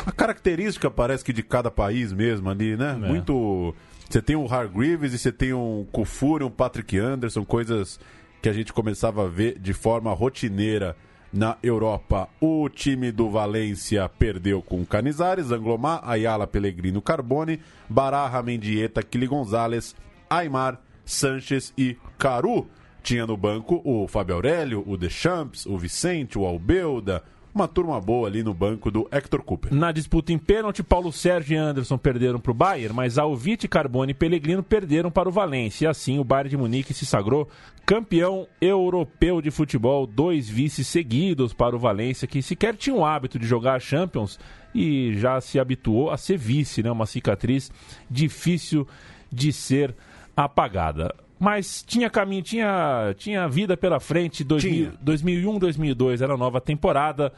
[0.05, 2.91] a característica parece que de cada país mesmo ali, né?
[2.91, 3.07] É.
[3.07, 3.73] Muito
[4.09, 7.99] você tem um Hargreaves e você tem um Kufuri, um Patrick Anderson, coisas
[8.41, 10.95] que a gente começava a ver de forma rotineira
[11.33, 12.29] na Europa.
[12.39, 19.95] O time do Valência perdeu com Canizares, Anglomar, Ayala, Pellegrino, Carbone, Baraja, Mendieta, Kili Gonzalez,
[20.29, 22.67] Aymar, Sanches e Caru.
[23.01, 27.23] Tinha no banco o Fábio Aurélio, o Deschamps, o Vicente, o Albeuda,
[27.55, 29.73] uma turma boa ali no banco do Hector Cooper.
[29.73, 34.11] Na disputa em pênalti, Paulo Sérgio e Anderson perderam para o Bayern, mas Alvite, Carbone
[34.11, 35.85] e Pellegrino perderam para o Valência.
[35.85, 37.47] E assim o Bayern de Munique se sagrou
[37.85, 43.39] campeão europeu de futebol, dois vices seguidos para o Valência, que sequer tinha o hábito
[43.39, 44.37] de jogar Champions
[44.73, 46.91] e já se habituou a ser vice, né?
[46.91, 47.71] Uma cicatriz
[48.11, 48.85] difícil
[49.31, 49.95] de ser
[50.35, 51.15] apagada.
[51.39, 54.43] Mas tinha caminho, tinha, tinha vida pela frente.
[54.43, 57.33] 2000, 2001, 2002 era a nova temporada,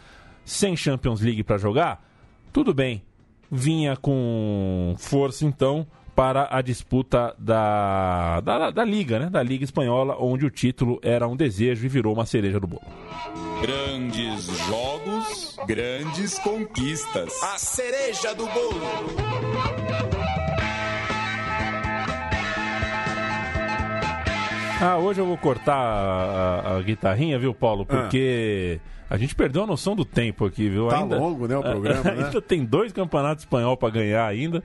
[0.45, 2.06] sem Champions League para jogar.
[2.54, 3.02] Tudo bem,
[3.52, 5.88] vinha com força então
[6.18, 9.30] para a disputa da, da, da Liga, né?
[9.30, 12.82] Da Liga Espanhola, onde o título era um desejo e virou uma cereja do bolo.
[13.62, 17.32] Grandes jogos, grandes conquistas.
[17.43, 20.16] A cereja do bolo.
[24.80, 27.84] Ah, hoje eu vou cortar a, a, a guitarrinha, viu, Paulo?
[27.84, 30.88] Porque a gente perdeu a noção do tempo aqui, viu?
[30.88, 32.25] Tá longo, né, o programa, né?
[32.25, 34.61] ainda tem dois campeonatos espanhol para ganhar ainda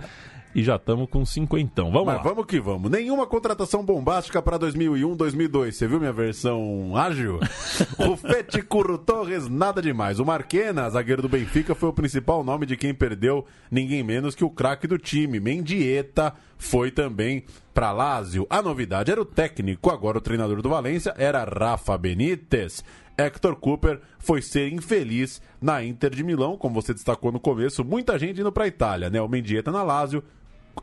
[0.54, 1.90] e já estamos com cinquentão.
[1.90, 2.22] Vamos Mas lá.
[2.22, 2.90] vamos que vamos.
[2.90, 5.76] Nenhuma contratação bombástica para 2001, 2002.
[5.76, 7.38] Você viu minha versão ágil?
[7.98, 10.18] Rufete Curro Torres, nada demais.
[10.18, 14.44] O Marquena, zagueiro do Benfica, foi o principal nome de quem perdeu ninguém menos que
[14.44, 15.40] o craque do time.
[15.40, 18.46] Mendieta foi também para Lazio.
[18.50, 22.84] A novidade era o técnico, agora o treinador do Valência era Rafa Benítez.
[23.16, 28.18] Hector Cooper foi ser infeliz na Inter de Milão, como você destacou no começo, muita
[28.18, 29.20] gente indo para a Itália, né?
[29.20, 30.22] O Mendieta na Lazio,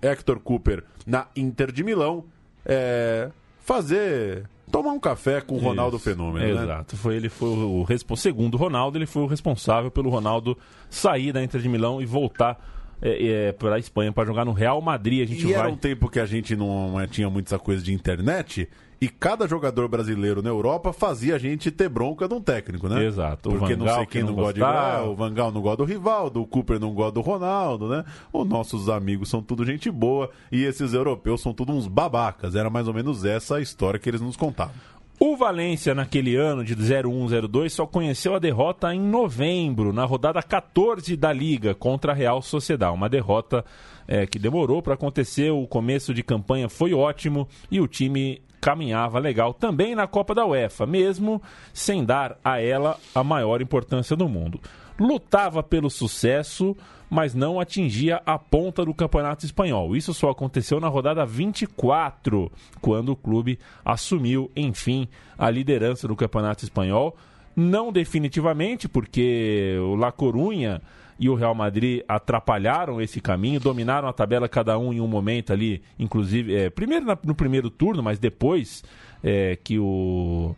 [0.02, 2.24] Hector Cooper na Inter de Milão,
[2.66, 3.30] é,
[3.62, 6.64] fazer tomar um café com o Ronaldo Isso, Fenômeno, né?
[6.64, 6.96] Exato.
[6.96, 10.58] Foi, ele foi o segundo Ronaldo, ele foi o responsável pelo Ronaldo
[10.90, 12.60] sair da Inter de Milão e voltar
[13.02, 15.24] é, para a Espanha para jogar no Real Madrid.
[15.24, 15.62] A gente E vai.
[15.62, 18.68] era um tempo que a gente não eh, tinha muita coisa de internet
[19.02, 23.06] e cada jogador brasileiro na Europa fazia a gente ter bronca de um técnico, né?
[23.06, 23.50] Exato.
[23.50, 24.60] O Porque não sei que quem não não, gosta de.
[24.60, 28.04] Gaal, o Van Gaal não gosta do Rivaldo, o Cooper não gosta do Ronaldo, né?
[28.34, 32.56] Os nossos amigos são tudo gente boa e esses europeus são tudo uns babacas.
[32.56, 34.76] Era mais ou menos essa a história que eles nos contavam.
[35.22, 41.18] O Valência, naquele ano de 01-02, só conheceu a derrota em novembro, na rodada 14
[41.18, 42.94] da Liga, contra a Real Sociedade.
[42.94, 43.66] Uma derrota
[44.08, 49.20] eh, que demorou para acontecer, o começo de campanha foi ótimo e o time caminhava
[49.20, 51.42] legal também na Copa da UEFA, mesmo
[51.74, 54.58] sem dar a ela a maior importância do mundo.
[54.98, 56.78] Lutava pelo sucesso,
[57.10, 59.96] mas não atingia a ponta do Campeonato Espanhol.
[59.96, 62.52] Isso só aconteceu na rodada 24,
[62.82, 65.08] quando o clube assumiu, enfim,
[65.38, 67.18] a liderança do Campeonato Espanhol.
[67.56, 70.82] Não definitivamente, porque o La Corunha
[71.20, 75.52] e o Real Madrid atrapalharam esse caminho, dominaram a tabela cada um em um momento
[75.52, 78.84] ali, inclusive, é, primeiro no primeiro turno, mas depois
[79.22, 80.56] é, que o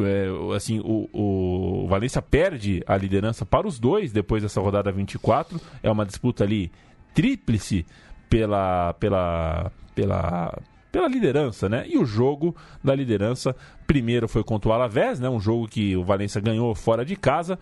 [0.00, 5.60] é, assim, o, o Valência perde a liderança para os dois depois dessa rodada 24.
[5.82, 6.70] É uma disputa ali
[7.12, 7.86] tríplice
[8.28, 10.58] pela, pela, pela,
[10.90, 11.84] pela liderança, né?
[11.88, 13.54] E o jogo da liderança,
[13.86, 15.28] primeiro foi contra o Alavés, né?
[15.28, 17.58] Um jogo que o Valência ganhou fora de casa.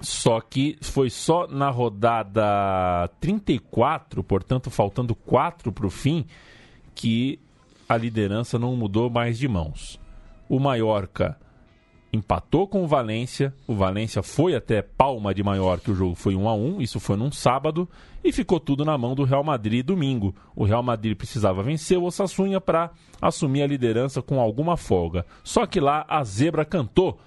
[0.00, 6.26] Só que foi só na rodada 34, portanto, faltando 4 para o fim,
[6.94, 7.40] que
[7.88, 9.98] a liderança não mudou mais de mãos.
[10.48, 11.36] O Mallorca
[12.12, 16.48] empatou com o Valência, o Valência foi até Palma de Mallorca, o jogo foi 1
[16.48, 17.88] a 1 isso foi num sábado,
[18.24, 20.34] e ficou tudo na mão do Real Madrid domingo.
[20.54, 22.90] O Real Madrid precisava vencer o Osassunha para
[23.20, 25.24] assumir a liderança com alguma folga.
[25.44, 27.18] Só que lá a zebra cantou.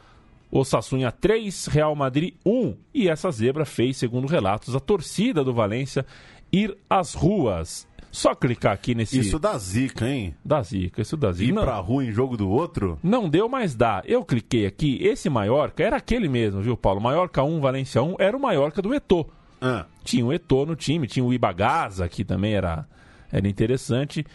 [0.51, 2.75] Osassunha 3, Real Madrid 1.
[2.93, 6.05] E essa zebra fez, segundo relatos, a torcida do Valência
[6.51, 7.87] ir às ruas.
[8.11, 9.19] Só clicar aqui nesse.
[9.19, 10.33] Isso dá zica, hein?
[10.43, 11.49] Da zica, isso da zica.
[11.49, 12.97] Ir Não- pra rua em jogo do outro?
[13.03, 14.01] não deu, mas dá.
[14.05, 16.99] Eu cliquei aqui, esse Mallorca era aquele mesmo, viu, Paulo?
[16.99, 19.27] Mallorca 1, Valência 1, era o Mallorca do Eto'o.
[19.61, 19.85] Ah.
[20.03, 22.87] Tinha o Eto'o no time, tinha o Ibagaza, que também era,
[23.31, 24.25] era interessante.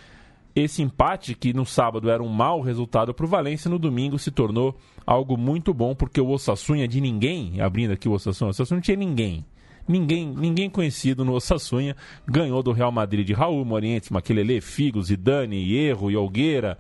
[0.55, 4.31] Esse empate, que no sábado era um mau resultado para o Valência, no domingo se
[4.31, 8.77] tornou algo muito bom, porque o Osassunha de ninguém, abrindo aqui o Osassunha, o Osassunha
[8.77, 9.45] não tinha ninguém.
[9.87, 11.95] Ninguém, ninguém conhecido no Osassunha
[12.27, 16.79] ganhou do Real Madrid de Raul, Morientes, Maquelele, Figo, Zidane, Erro e Olgueira.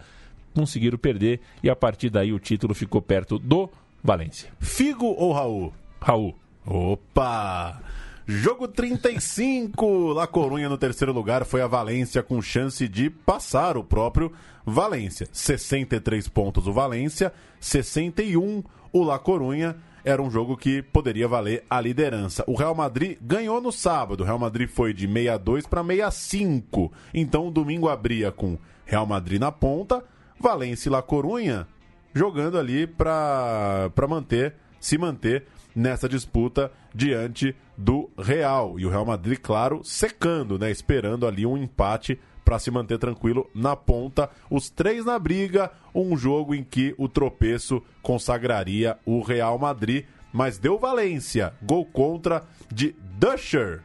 [0.54, 3.68] Conseguiram perder e a partir daí o título ficou perto do
[4.02, 4.50] Valência.
[4.60, 5.72] Figo ou Raul?
[6.00, 6.34] Raul.
[6.66, 7.80] Opa!
[8.26, 13.84] Jogo 35, La Corunha no terceiro lugar, foi a Valência com chance de passar o
[13.84, 14.32] próprio
[14.64, 15.28] Valência.
[15.30, 21.80] 63 pontos o Valência, 61 o La Corunha era um jogo que poderia valer a
[21.80, 22.44] liderança.
[22.46, 24.20] O Real Madrid ganhou no sábado.
[24.20, 26.92] O Real Madrid foi de 62 para 65.
[27.12, 30.04] Então o domingo abria com Real Madrid na ponta,
[30.38, 31.66] Valência e La Corunha
[32.14, 38.78] jogando ali para manter, se manter nessa disputa diante do Real.
[38.78, 40.70] E o Real Madrid, claro, secando, né?
[40.70, 44.28] Esperando ali um empate para se manter tranquilo na ponta.
[44.50, 50.58] Os três na briga, um jogo em que o tropeço consagraria o Real Madrid, mas
[50.58, 53.82] deu Valência, gol contra de Duscher.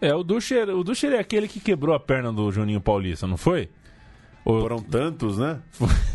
[0.00, 3.36] É, o Duscher, o Duscher é aquele que quebrou a perna do Juninho Paulista, não
[3.36, 3.70] foi?
[4.44, 4.60] O...
[4.60, 5.60] Foram tantos, né?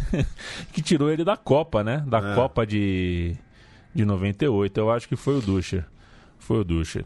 [0.72, 2.04] que tirou ele da Copa, né?
[2.08, 2.36] Da é.
[2.36, 3.36] Copa de,
[3.94, 4.80] de 98.
[4.80, 5.86] Eu acho que foi o Duscher.
[6.40, 7.06] Foi o Duscher.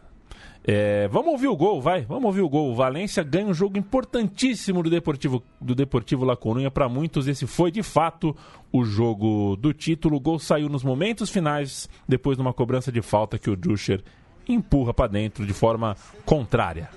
[0.68, 2.02] É, vamos ouvir o gol, vai.
[2.02, 2.72] Vamos ouvir o gol.
[2.72, 6.72] O Valência ganha um jogo importantíssimo do Deportivo, do Deportivo La Coruña.
[6.72, 8.36] Para muitos, esse foi de fato
[8.72, 10.16] o jogo do título.
[10.16, 14.02] O gol saiu nos momentos finais, depois de uma cobrança de falta que o Duscher
[14.48, 16.90] empurra para dentro de forma contrária.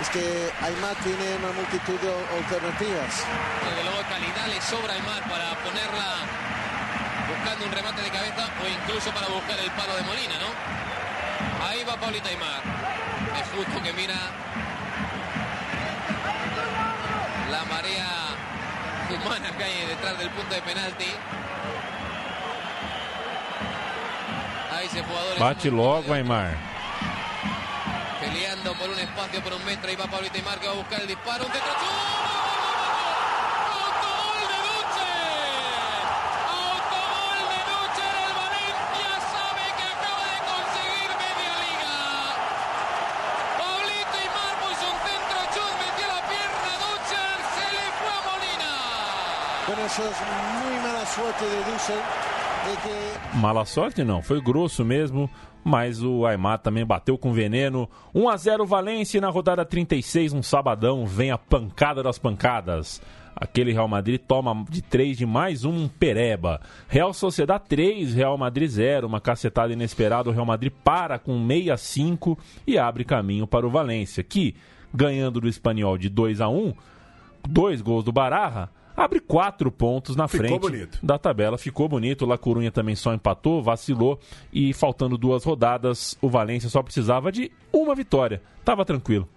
[0.00, 0.20] Es que
[0.62, 3.26] Aymar tiene una multitud de alternativas.
[3.64, 6.22] Desde luego calidad le sobra a Aymar para ponerla
[7.26, 10.93] buscando un remate de cabeza o incluso para buscar el palo de Molina, ¿no?
[11.68, 12.62] Ahí va Paulita Aymar.
[13.40, 14.14] Es justo que mira
[17.50, 18.08] la marea
[19.10, 21.12] humana que hay detrás del punto de penalti.
[24.76, 25.38] Ahí se jugadores.
[25.38, 26.56] Bate logo, Aymar.
[28.20, 29.88] Peleando por un espacio, por un metro.
[29.88, 31.44] Ahí va Paulita Aymar que va a buscar el disparo.
[31.46, 31.72] Un centro.
[49.78, 50.16] Eso es
[50.62, 51.96] muy mala suerte de Dussel.
[53.34, 55.28] Mala sorte não, foi grosso mesmo,
[55.62, 57.88] mas o Aymar também bateu com veneno.
[58.14, 63.02] 1 a 0 Valência na rodada 36, um sabadão, vem a pancada das pancadas.
[63.36, 66.60] Aquele Real Madrid toma de 3 de mais um Pereba.
[66.88, 69.08] Real Sociedade 3, Real Madrid 0.
[69.08, 70.30] Uma cacetada inesperada.
[70.30, 74.54] O Real Madrid para com 65 e abre caminho para o Valência, que,
[74.94, 76.72] ganhando do Espanhol de 2 a 1
[77.48, 80.98] dois gols do Baraja, abre quatro pontos na ficou frente bonito.
[81.02, 81.58] da tabela.
[81.58, 82.26] Ficou bonito.
[82.26, 84.18] La Corunha também só empatou, vacilou
[84.52, 88.42] e faltando duas rodadas, o Valência só precisava de uma vitória.
[88.64, 89.28] Tava tranquilo.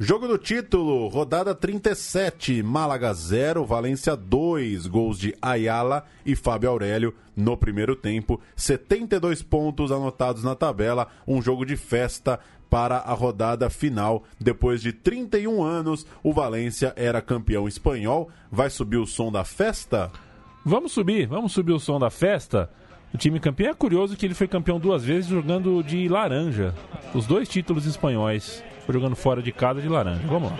[0.00, 7.12] Jogo do título, rodada 37, Málaga 0, Valência 2, gols de Ayala e Fábio Aurélio
[7.34, 12.38] no primeiro tempo, 72 pontos anotados na tabela, um jogo de festa
[12.68, 14.24] para a rodada final.
[14.38, 18.28] Depois de 31 anos, o Valência era campeão espanhol.
[18.50, 20.10] Vai subir o som da festa?
[20.64, 22.70] Vamos subir, vamos subir o som da festa.
[23.12, 26.74] O time campeão é curioso que ele foi campeão duas vezes jogando de laranja.
[27.14, 28.62] Os dois títulos espanhóis.
[28.88, 30.26] Jogando fora de casa de laranja.
[30.26, 30.56] Vamos lá.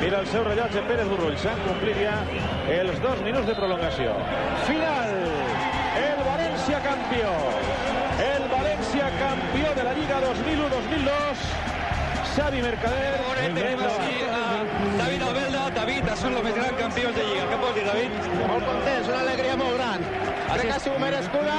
[0.00, 1.32] Mira el seu rellotge Pérez Burrull.
[2.68, 3.54] Els dos minuts de.
[4.66, 5.08] Final.
[5.96, 7.75] El València campió.
[10.16, 11.36] Lliga 2001-2002.
[12.36, 13.14] Xavi Mercader.
[13.54, 15.70] tenemos aquí a David Albelda.
[15.70, 17.44] David, són los més grans campions de Lliga.
[17.50, 18.10] Què pots dir, David?
[18.48, 20.00] Molt contents, una alegria molt gran.
[20.52, 21.56] Crec que ha sigut merescuda.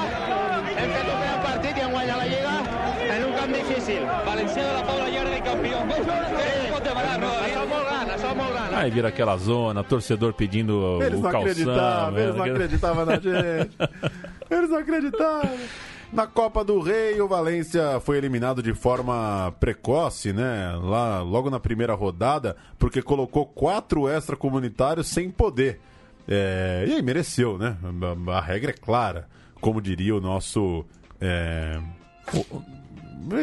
[0.78, 2.56] Hem fet un gran partit i hem guanyat la Lliga
[3.08, 4.02] en un camp difícil.
[4.26, 5.76] Valenciano de la Paula Llarga i campió.
[5.90, 5.94] Sí.
[6.72, 7.52] Pot demanar, no, David?
[7.52, 8.76] Això molt gran, això molt gran.
[8.82, 11.42] Aí vira aquela zona, torcedor pedindo Eles o não calção.
[11.52, 12.52] acreditavam, eles não né?
[12.52, 13.78] acreditavam na gente.
[14.50, 15.50] Eles não acreditavam.
[16.12, 20.74] Na Copa do Rei, o Valência foi eliminado de forma precoce, né?
[20.82, 25.82] Lá, logo na primeira rodada, porque colocou quatro extracomunitários sem poder.
[26.28, 27.78] É, e aí mereceu, né?
[28.28, 29.28] A, regra é clara,
[29.60, 30.86] como diria o nosso.
[31.20, 31.80] É,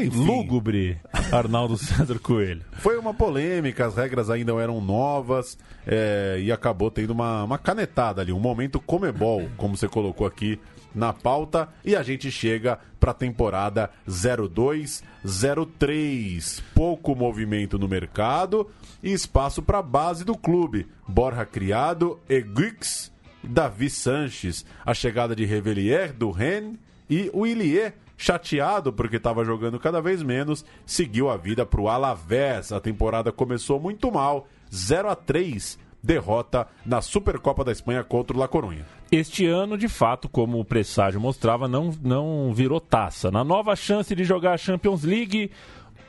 [0.04, 0.24] enfim.
[0.24, 0.98] Lúgubre
[1.30, 2.62] Arnaldo César Coelho.
[2.72, 8.22] Foi uma polêmica, as regras ainda eram novas é, e acabou tendo uma, uma canetada
[8.22, 10.58] ali, um momento comebol, como você colocou aqui
[10.94, 11.68] na pauta.
[11.84, 16.62] E a gente chega para a temporada 02-03.
[16.74, 18.70] Pouco movimento no mercado
[19.02, 20.86] e espaço para a base do clube.
[21.06, 26.74] Borja Criado, Eguix, Davi Sanches, a chegada de Revelier, do Ren
[27.10, 31.88] e o Ilie chateado porque estava jogando cada vez menos, seguiu a vida para o
[31.88, 32.70] Alavés.
[32.72, 38.40] A temporada começou muito mal, 0 a 3 derrota na Supercopa da Espanha contra o
[38.40, 38.84] La Coruña.
[39.10, 43.30] Este ano, de fato, como o presságio mostrava, não, não virou taça.
[43.30, 45.50] Na nova chance de jogar a Champions League,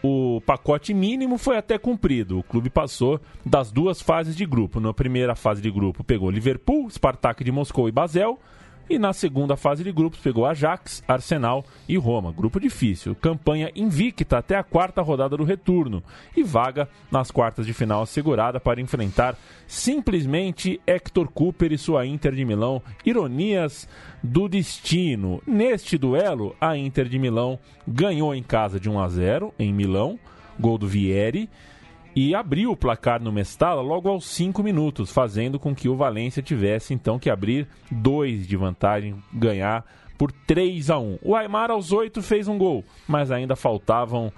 [0.04, 2.40] o pacote mínimo foi até cumprido.
[2.40, 4.80] O clube passou das duas fases de grupo.
[4.82, 8.38] Na primeira fase de grupo pegou Liverpool, Spartak de Moscou e Basel.
[8.88, 12.32] E na segunda fase de grupos pegou Ajax, Arsenal e Roma.
[12.32, 13.16] Grupo difícil.
[13.16, 16.04] Campanha invicta até a quarta rodada do retorno.
[16.38, 22.36] E vaga nas quartas de final assegurada para enfrentar simplesmente Hector Cooper e sua Inter
[22.36, 22.80] de Milão.
[23.04, 23.90] Ironias
[24.22, 25.42] do destino.
[25.48, 27.58] Neste duelo, a Inter de Milão
[27.88, 30.20] ganhou em casa de 1 a 0 em Milão,
[30.60, 31.50] gol do Vieri
[32.16, 36.42] e abriu o placar no Mestala logo aos 5 minutos, fazendo com que o Valência
[36.42, 39.86] tivesse então que abrir dois de vantagem, ganhar
[40.18, 41.20] por 3 a 1.
[41.22, 44.32] O Aymar aos 8 fez um gol, mas ainda faltavam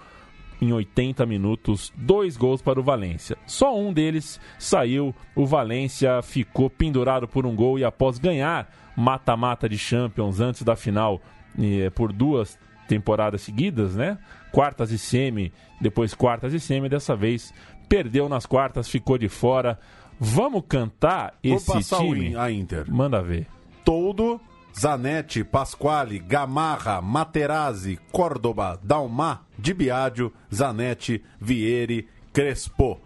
[0.60, 3.38] em 80 minutos dois gols para o Valência.
[3.46, 9.70] Só um deles saiu, o Valência ficou pendurado por um gol e após ganhar mata-mata
[9.70, 11.22] de Champions antes da final
[11.60, 12.58] eh, por duas
[12.88, 14.18] temporadas seguidas, né?
[14.52, 17.54] Quartas e semi, depois quartas e semi, dessa vez
[17.90, 19.80] perdeu nas quartas, ficou de fora.
[20.20, 22.36] Vamos cantar esse Vou passar time?
[22.36, 22.86] o- a Inter.
[22.92, 23.48] Manda ver.
[23.86, 24.42] Toldo,
[24.78, 33.00] Zanetti, Pasquale, Gamarra, Materazzi, Córdoba, Dalmá, Di Biagio, Zanetti, Vieri, Crespo.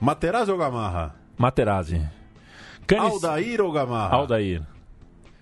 [0.00, 1.14] Materazzi ou Gamarra?
[1.36, 2.00] Materazzi.
[2.86, 3.12] Canis...
[3.12, 4.14] Aldair ou Gamarra?
[4.16, 4.62] Aldair.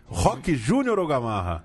[0.06, 1.64] Rock Júnior ou Gamarra?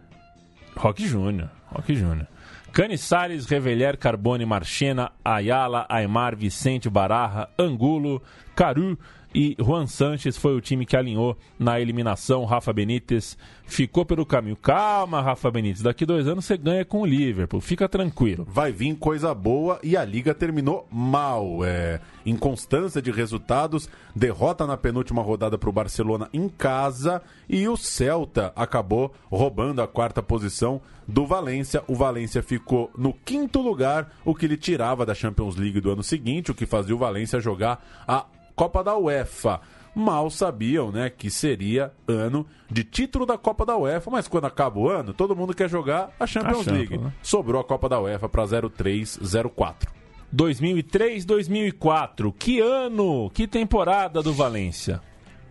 [0.76, 1.50] Rock Júnior.
[1.72, 2.28] Rock Júnior.
[2.72, 8.22] Canissares, Reveler, Carbone, Marchena, Ayala, Aymar, Vicente, Bararra, Angulo,
[8.56, 8.98] Caru
[9.34, 12.44] e Juan Sanches foi o time que alinhou na eliminação.
[12.44, 14.58] Rafa Benítez ficou pelo caminho.
[14.58, 18.46] Calma, Rafa Benítez, daqui dois anos você ganha com o Liverpool, fica tranquilo.
[18.50, 21.64] Vai vir coisa boa e a liga terminou mal.
[21.64, 27.78] É, inconstância de resultados, derrota na penúltima rodada para o Barcelona em casa e o
[27.78, 30.82] Celta acabou roubando a quarta posição
[31.12, 31.84] do Valência.
[31.88, 36.04] O Valência ficou no quinto lugar, o que lhe tirava da Champions League do ano
[36.04, 39.60] seguinte, o que fazia o Valência jogar a Copa da UEFA.
[39.94, 44.80] Mal sabiam, né, que seria ano de título da Copa da UEFA, mas quando acaba
[44.80, 46.98] o ano, todo mundo quer jogar a Champions, A Champions, League.
[46.98, 47.12] né?
[47.22, 49.92] Sobrou a Copa da UEFA para 0304.
[50.32, 52.32] 2003, 2004.
[52.32, 55.02] Que ano, que temporada do Valência.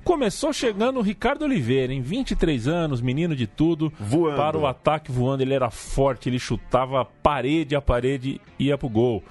[0.05, 4.37] Começou chegando o Ricardo Oliveira, em 23 anos, menino de tudo, Voando.
[4.37, 5.43] para o ataque voando.
[5.43, 9.23] Ele era forte, ele chutava parede a parede e ia pro gol.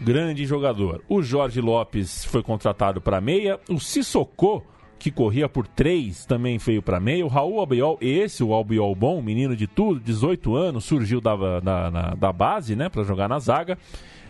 [0.00, 1.02] Grande jogador.
[1.08, 3.58] O Jorge Lopes foi contratado para meia.
[3.68, 4.64] O Sissoko,
[4.98, 7.24] que corria por três, também veio para meia.
[7.24, 11.90] O Raul Albiol, esse, o Albiol bom, menino de tudo, 18 anos, surgiu da, da,
[12.14, 13.76] da base, né, para jogar na zaga.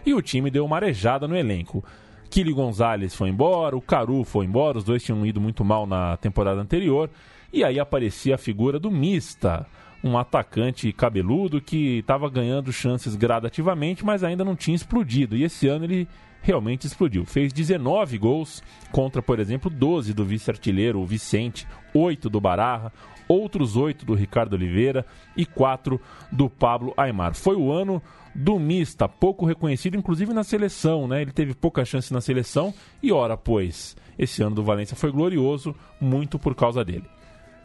[0.05, 1.85] E o time deu uma arejada no elenco.
[2.33, 6.16] Kili Gonzalez foi embora, o Caru foi embora, os dois tinham ido muito mal na
[6.16, 7.11] temporada anterior.
[7.53, 9.66] E aí aparecia a figura do Mista,
[10.03, 15.37] um atacante cabeludo que estava ganhando chances gradativamente, mas ainda não tinha explodido.
[15.37, 16.09] E esse ano ele
[16.41, 17.26] realmente explodiu.
[17.26, 22.91] Fez 19 gols contra, por exemplo, 12 do vice-artilheiro, o Vicente, 8 do Bararra,
[23.28, 25.05] outros 8 do Ricardo Oliveira
[25.37, 26.01] e 4
[26.33, 27.35] do Pablo Aymar.
[27.35, 28.03] Foi o ano
[28.35, 31.20] do Mista, pouco reconhecido, inclusive na seleção, né?
[31.22, 32.72] Ele teve pouca chance na seleção
[33.03, 37.05] e, ora, pois, esse ano do Valência foi glorioso, muito por causa dele.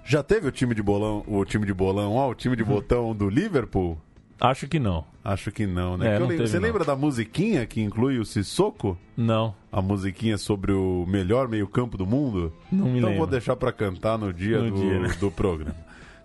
[0.04, 3.14] Já teve o time de bolão, o time de bolão, ó, o time de botão
[3.16, 3.98] do Liverpool?
[4.40, 5.04] Acho que não.
[5.24, 6.10] Acho que não, né?
[6.16, 6.64] É, não lembro- teve, Você não.
[6.68, 8.96] lembra da musiquinha que inclui o Sissoko?
[9.18, 9.54] Não.
[9.72, 12.54] A musiquinha sobre o melhor meio-campo do mundo?
[12.72, 13.18] Não me então lembro.
[13.18, 15.10] vou deixar pra cantar no dia, No do, dia, né?
[15.20, 15.76] do programa.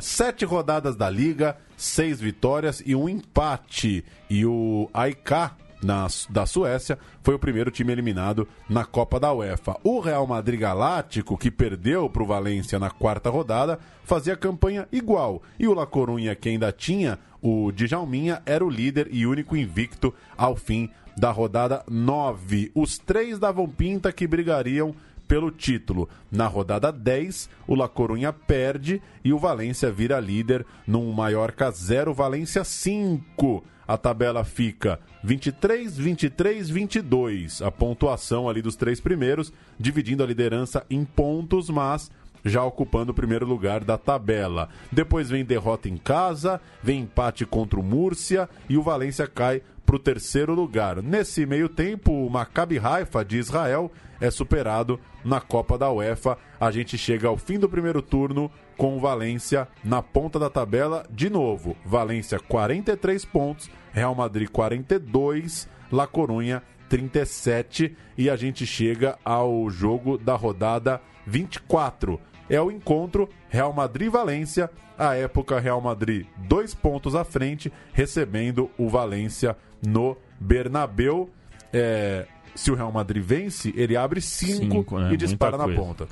[0.03, 4.05] Sete rodadas da Liga, seis vitórias e um empate.
[4.28, 9.76] E o AIK na, da Suécia foi o primeiro time eliminado na Copa da UEFA.
[9.84, 15.40] O Real Madrid Galáctico, que perdeu para o Valência na quarta rodada, fazia campanha igual.
[15.57, 20.12] E o La Corunha, que ainda tinha o Djalminha, era o líder e único invicto
[20.36, 22.72] ao fim da rodada 9.
[22.74, 24.96] Os três davam pinta que brigariam
[25.33, 26.11] pelo título.
[26.30, 32.12] Na rodada 10, o La Corunha perde e o Valência vira líder num Mallorca 0,
[32.12, 33.64] Valência 5.
[33.89, 37.62] A tabela fica 23, 23, 22.
[37.62, 42.11] A pontuação ali dos três primeiros, dividindo a liderança em pontos, mas
[42.45, 44.68] já ocupando o primeiro lugar da tabela.
[44.91, 49.97] Depois vem derrota em casa, vem empate contra o Múrcia e o Valência cai para
[49.97, 51.03] o terceiro lugar.
[51.03, 56.39] Nesse meio tempo, o Maccabi Haifa de Israel é superado na Copa da UEFA.
[56.61, 61.05] A gente chega ao fim do primeiro turno com o Valência na ponta da tabela
[61.11, 61.77] de novo.
[61.85, 70.18] Valência 43 pontos, Real Madrid 42, La Corunha 37 e a gente chega ao jogo
[70.18, 72.20] da rodada 24.
[72.51, 78.91] É o encontro Real Madrid-Valência, a época Real Madrid dois pontos à frente, recebendo o
[78.91, 81.31] Valência no Bernabeu.
[81.73, 85.12] É, se o Real Madrid vence, ele abre 5 Cinco, né?
[85.12, 85.88] e dispara Muita na coisa.
[86.05, 86.09] ponta.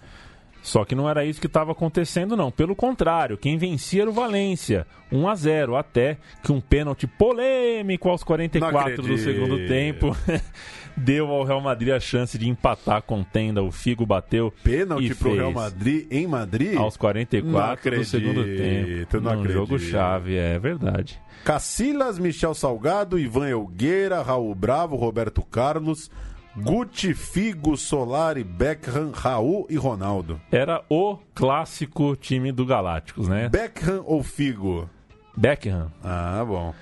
[0.63, 2.51] Só que não era isso que estava acontecendo, não.
[2.51, 4.87] Pelo contrário, quem vencia era o Valência.
[5.11, 10.15] 1 a 0 até que um pênalti polêmico aos 44 do segundo tempo
[10.97, 13.63] deu ao Real Madrid a chance de empatar a contenda.
[13.63, 14.53] O Figo bateu.
[14.63, 16.77] Pênalti pro Real Madrid em Madrid?
[16.77, 19.21] Aos 44 do segundo tempo.
[19.21, 19.53] não acredito.
[19.53, 21.19] jogo chave, é verdade.
[21.43, 26.11] Cacilas, Michel Salgado, Ivan Elgueira, Raul Bravo, Roberto Carlos,
[26.57, 30.41] Guti, Figo, Solari, Beckham, Raul e Ronaldo.
[30.51, 33.49] Era o clássico time do Galácticos, né?
[33.49, 34.91] Beckham ou Figo?
[35.37, 35.91] Beckham.
[36.03, 36.75] Ah, bom.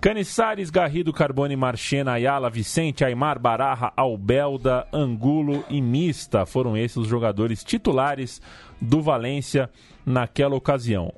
[0.00, 6.44] Caniçares, Garrido, Carbone, Marchena, Ayala, Vicente, Aymar, Bararra, Albelda, Angulo e Mista.
[6.44, 8.42] Foram esses os jogadores titulares
[8.80, 9.70] do Valência
[10.04, 11.14] naquela ocasião.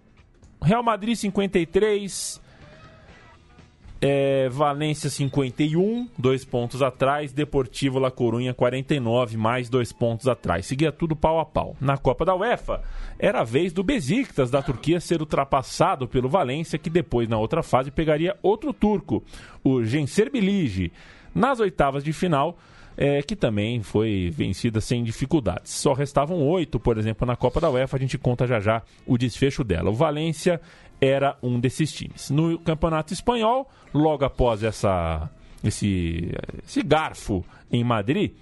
[0.61, 2.41] Real Madrid 53,
[4.07, 7.33] é, Valência 51, dois pontos atrás.
[7.33, 10.67] Deportivo La Corunha 49, mais dois pontos atrás.
[10.67, 11.75] Seguia tudo pau a pau.
[11.81, 12.83] Na Copa da UEFA,
[13.19, 17.63] era a vez do Besiktas da Turquia ser ultrapassado pelo Valência, que depois, na outra
[17.63, 19.25] fase, pegaria outro turco,
[19.65, 20.93] o Gencer Biligi.
[21.35, 22.59] Nas oitavas de final,
[22.99, 25.73] é, que também foi vencida sem dificuldades.
[25.73, 27.97] Só restavam oito, por exemplo, na Copa da UEFA.
[27.97, 29.89] A gente conta já já o desfecho dela.
[29.89, 30.61] O Valência
[31.01, 32.31] era um desses times.
[32.31, 35.31] No Campeonato Espanhol, logo após essa,
[35.63, 36.31] esse,
[36.65, 38.33] esse garfo em Madrid,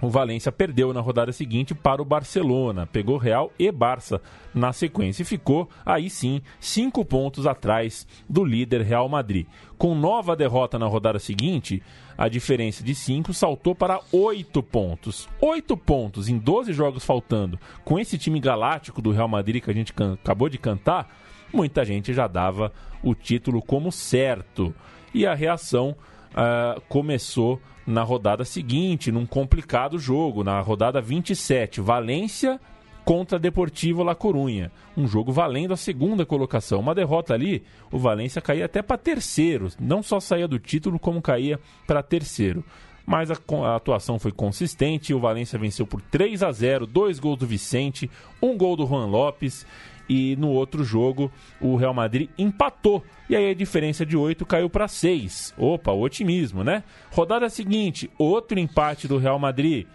[0.00, 4.20] o Valência perdeu na rodada seguinte para o Barcelona, pegou Real e Barça
[4.54, 9.46] na sequência e ficou, aí sim, cinco pontos atrás do líder Real Madrid.
[9.78, 11.82] Com nova derrota na rodada seguinte,
[12.16, 15.28] a diferença de cinco saltou para oito pontos.
[15.40, 19.74] Oito pontos em 12 jogos faltando, com esse time galáctico do Real Madrid que a
[19.74, 21.08] gente acabou de cantar,
[21.52, 22.72] muita gente já dava
[23.02, 24.74] o título como certo.
[25.14, 25.96] E a reação
[26.32, 32.60] uh, começou na rodada seguinte, num complicado jogo, na rodada 27, Valência
[33.04, 34.72] contra Deportivo La Corunha.
[34.96, 36.80] Um jogo valendo a segunda colocação.
[36.80, 39.68] Uma derrota ali, o Valência caía até para terceiro.
[39.78, 42.64] Não só saía do título, como caía para terceiro.
[43.06, 45.14] Mas a, a, atuação foi consistente.
[45.14, 48.10] O Valência venceu por 3 a 0, dois gols do Vicente,
[48.42, 49.64] um gol do Juan Lopes.
[50.08, 51.30] E no outro jogo,
[51.60, 53.04] o Real Madrid empatou.
[53.28, 55.54] E aí a diferença de 8 caiu para 6.
[55.58, 56.84] Opa, otimismo, né?
[57.10, 59.86] Rodada seguinte, outro empate do Real Madrid.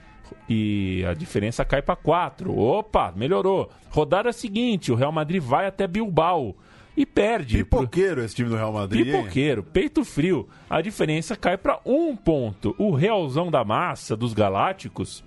[0.49, 2.57] E a diferença cai para 4.
[2.57, 3.69] Opa, melhorou.
[3.89, 6.55] Rodada seguinte, o Real Madrid vai até Bilbao
[6.95, 7.57] e perde.
[7.57, 9.05] Pipoqueiro esse time do Real Madrid.
[9.05, 9.67] Pipoqueiro, hein?
[9.71, 10.47] peito frio.
[10.69, 12.75] A diferença cai para um ponto.
[12.77, 15.23] O Realzão da Massa dos Galácticos,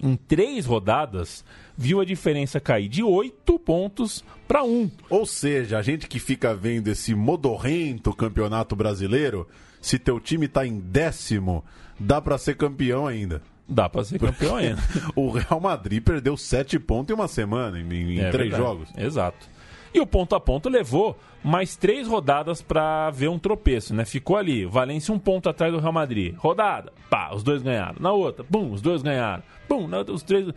[0.00, 1.44] em três rodadas,
[1.76, 4.90] viu a diferença cair de 8 pontos para 1.
[5.10, 9.48] Ou seja, a gente que fica vendo esse modorrento campeonato brasileiro,
[9.80, 11.64] se teu time tá em décimo,
[11.98, 13.42] dá para ser campeão ainda.
[13.68, 14.82] Dá para ser campeão ainda.
[15.14, 18.62] o Real Madrid perdeu 7 pontos em uma semana, em, em é três verdade.
[18.62, 18.88] jogos.
[18.96, 19.48] Exato.
[19.94, 24.04] E o ponto a ponto levou mais três rodadas para ver um tropeço, né?
[24.04, 26.34] Ficou ali, Valência um ponto atrás do Real Madrid.
[26.36, 27.96] Rodada, pá, os dois ganharam.
[28.00, 29.42] Na outra, bum, os dois ganharam.
[29.68, 30.48] Bum, na outra, os três.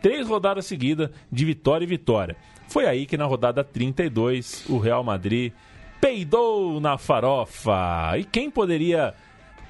[0.00, 2.36] Três rodadas seguidas de vitória e vitória.
[2.68, 5.52] Foi aí que na rodada 32 o Real Madrid
[6.00, 8.16] peidou na farofa.
[8.16, 9.12] E quem poderia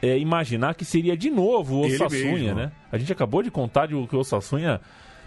[0.03, 2.55] é, imaginar que seria de novo o Ele mesmo.
[2.55, 2.73] né?
[2.93, 4.81] A gente acabou de contar de que o Osassunha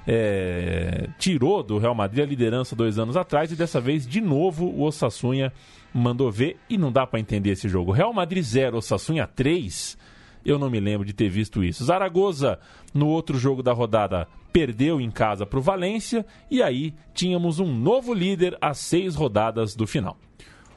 [0.08, 4.66] é, tirou do Real Madrid a liderança dois anos atrás e dessa vez, de novo,
[4.66, 5.54] o Osassunha
[5.94, 7.92] mandou ver e não dá para entender esse jogo.
[7.92, 9.98] Real Madrid 0, Osassunha 3.
[10.44, 11.86] Eu não me lembro de ter visto isso.
[11.86, 12.60] Zaragoza,
[12.94, 17.74] no outro jogo da rodada, perdeu em casa para o Valência e aí tínhamos um
[17.74, 20.18] novo líder às seis rodadas do final.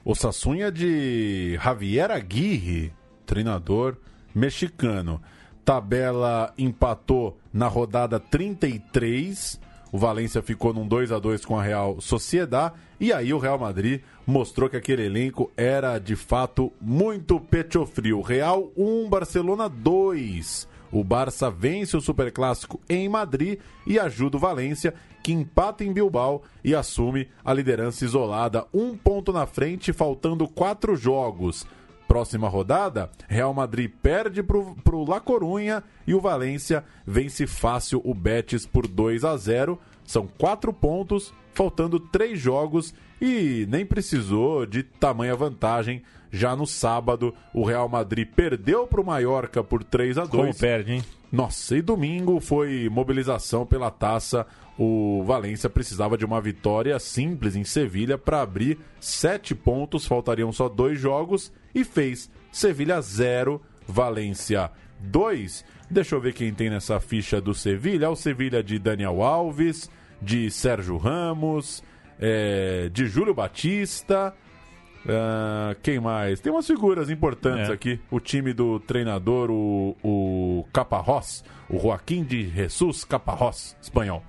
[0.05, 2.93] O Sassunha de Javier Aguirre,
[3.25, 3.97] treinador
[4.35, 5.20] mexicano.
[5.65, 9.61] Tabela empatou na rodada 33.
[9.91, 12.73] O Valência ficou num 2 a 2 com a Real Sociedad.
[13.01, 18.21] E aí o Real Madrid mostrou que aquele elenco era de fato muito pecho frio.
[18.21, 20.69] Real 1, Barcelona 2.
[20.93, 26.43] O Barça vence o Superclássico em Madrid e ajuda o Valência, que empata em Bilbao
[26.62, 31.67] e assume a liderança isolada, um ponto na frente, faltando quatro jogos.
[32.15, 38.15] Próxima rodada, Real Madrid perde para o La Corunha e o Valência vence fácil o
[38.15, 39.81] Betis por 2 a 0.
[40.05, 46.02] São quatro pontos, faltando três jogos e nem precisou de tamanha vantagem.
[46.31, 50.55] Já no sábado, o Real Madrid perdeu para o Mallorca por 3 a 2 Como
[50.55, 51.05] perde, hein?
[51.31, 54.47] Nossa, e domingo foi mobilização pela taça.
[54.78, 60.68] O Valência precisava de uma vitória simples em Sevilha para abrir sete pontos, faltariam só
[60.68, 64.70] dois jogos e fez Sevilha 0, Valência
[65.01, 65.64] 2.
[65.90, 68.06] Deixa eu ver quem tem nessa ficha do Sevilha.
[68.06, 69.90] É o Sevilha de Daniel Alves,
[70.20, 71.82] de Sérgio Ramos,
[72.19, 74.35] é, de Júlio Batista.
[75.06, 76.40] ah, quem mais?
[76.40, 77.73] Tem umas figuras importantes É.
[77.73, 78.01] aqui.
[78.11, 84.23] O time do treinador, o, o Caparrós, o Joaquim de Jesus Caparrós, espanhol.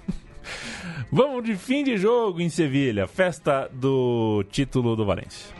[1.12, 5.54] Vamos de fim de jogo em Sevilha, festa do título do Valência.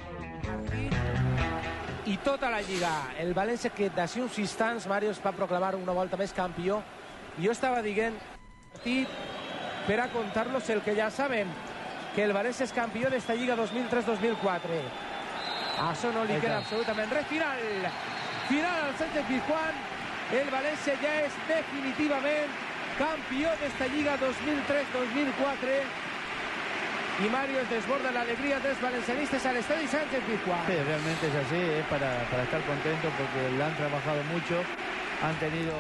[2.11, 2.91] I tota la Lliga.
[3.23, 6.81] El València que d'ací uns instants, Mario, es va proclamar una volta més campió.
[7.39, 8.17] Jo estava dient,
[8.73, 9.09] partit
[9.87, 11.49] per a contar-los el que ja sabem,
[12.17, 14.81] que el València és campió d'esta Lliga 2003-2004.
[15.79, 17.31] A això no li queda absolutament res.
[17.31, 17.63] Final!
[18.51, 19.81] Final al Sánchez Pizjuán.
[20.35, 22.59] El València ja és definitivament
[22.99, 26.10] campió d'esta Lliga 2003-2004.
[27.23, 30.65] Y Mario desborda la alegría de los valencianistas al Estadio Sánchez Pizjuán.
[30.67, 34.57] Sí, realmente es así, es para, para estar contento porque la han trabajado mucho,
[35.23, 35.73] han tenido...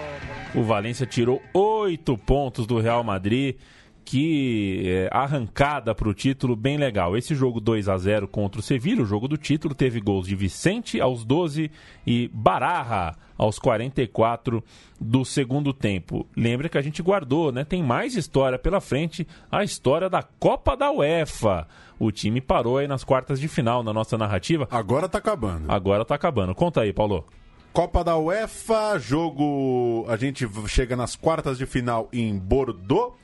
[0.55, 3.57] O Valência tirou oito pontos do Real Madrid.
[4.05, 7.17] Que é, arrancada para o título bem legal.
[7.17, 10.35] Esse jogo 2 a 0 contra o Sevilha, o jogo do título, teve gols de
[10.35, 11.71] Vicente aos 12
[12.07, 14.63] e Bararra aos 44
[15.01, 16.27] do segundo tempo.
[16.37, 17.65] Lembra que a gente guardou, né?
[17.65, 21.67] Tem mais história pela frente, a história da Copa da UEFA.
[21.99, 24.69] O time parou aí nas quartas de final na nossa narrativa.
[24.71, 25.73] Agora tá acabando.
[25.73, 26.55] Agora tá acabando.
[26.55, 27.25] Conta aí, Paulo.
[27.73, 30.05] Copa da UEFA, jogo.
[30.09, 33.15] A gente chega nas quartas de final em Bordeaux.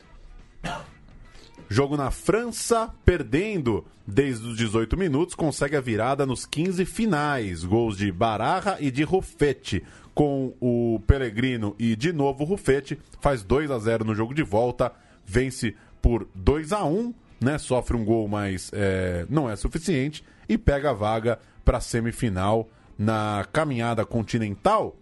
[1.69, 7.65] Jogo na França, perdendo desde os 18 minutos, consegue a virada nos 15 finais.
[7.65, 9.83] Gols de Bararra e de Ruffetti.
[10.15, 14.43] Com o Pellegrino e de novo o Ruffetti, faz 2 a 0 no jogo de
[14.43, 14.93] volta,
[15.27, 17.59] vence por 2 a 1 né?
[17.59, 22.69] Sofre um gol, mas é, não é suficiente e pega a vaga para a semifinal
[22.99, 24.97] na caminhada continental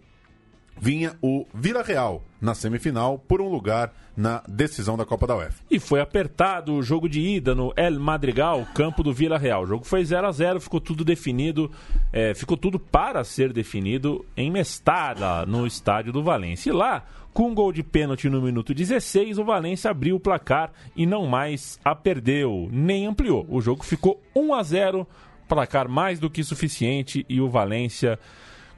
[0.77, 5.63] vinha o Vila Real na semifinal por um lugar na decisão da Copa da UEFA.
[5.69, 9.63] E foi apertado o jogo de ida no El Madrigal, campo do Vila Real.
[9.63, 11.71] O jogo foi 0 a 0 ficou tudo definido,
[12.13, 16.69] é, ficou tudo para ser definido em Mestalla, no estádio do Valência.
[16.69, 17.03] E lá,
[17.33, 21.25] com um gol de pênalti no minuto 16, o Valência abriu o placar e não
[21.25, 23.45] mais a perdeu, nem ampliou.
[23.49, 25.07] O jogo ficou 1 a 0
[25.47, 28.17] placar mais do que suficiente e o Valência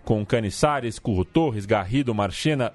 [0.08, 2.72] com Caniçares, Curro Torres, Garrido, Marchena,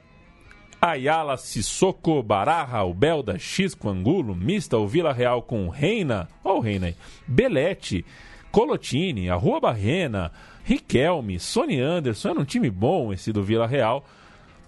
[0.78, 6.88] Ayala, Sissoko, Bararra, Ubelda, Xisco, Angulo, Mista, o Vila Real com Reina, ó o Reina
[6.88, 6.96] aí,
[7.26, 8.04] Belete,
[8.50, 10.30] Colotini, a Rua Barrena,
[10.62, 14.04] Riquelme, Sony Anderson, era um time bom esse do Vila Real,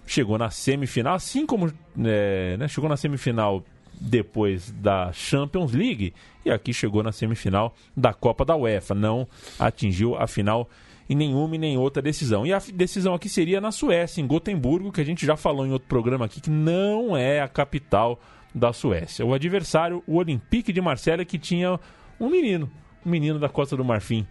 [0.07, 1.71] chegou na semifinal, assim como
[2.03, 3.63] é, né, chegou na semifinal
[4.01, 9.27] depois da Champions League e aqui chegou na semifinal da Copa da UEFA, não
[9.59, 10.67] atingiu a final
[11.09, 12.45] em nenhuma e nem outra decisão.
[12.45, 15.71] E a decisão aqui seria na Suécia, em Gotemburgo, que a gente já falou em
[15.71, 18.19] outro programa aqui, que não é a capital
[18.53, 19.25] da Suécia.
[19.25, 21.79] O adversário, o Olympique de Marselha, que tinha
[22.19, 22.71] um menino,
[23.05, 24.25] um menino da Costa do Marfim,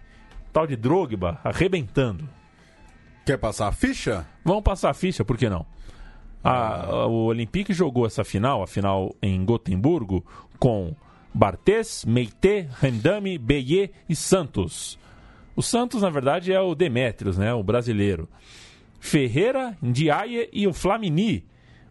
[0.52, 2.28] tal de Drogba, arrebentando.
[3.26, 4.26] Quer passar a ficha?
[4.44, 5.64] Vamos passar a ficha, por que não?
[6.42, 10.24] A- a- o Olympique jogou essa final, a final em Gotemburgo,
[10.58, 10.94] com
[11.32, 14.98] Barthez, Meite, Rendame, Beyer e Santos.
[15.56, 17.52] O Santos, na verdade, é o Demetrios, né?
[17.54, 18.28] O brasileiro.
[18.98, 21.44] Ferreira, Ndiaye e o Flamini.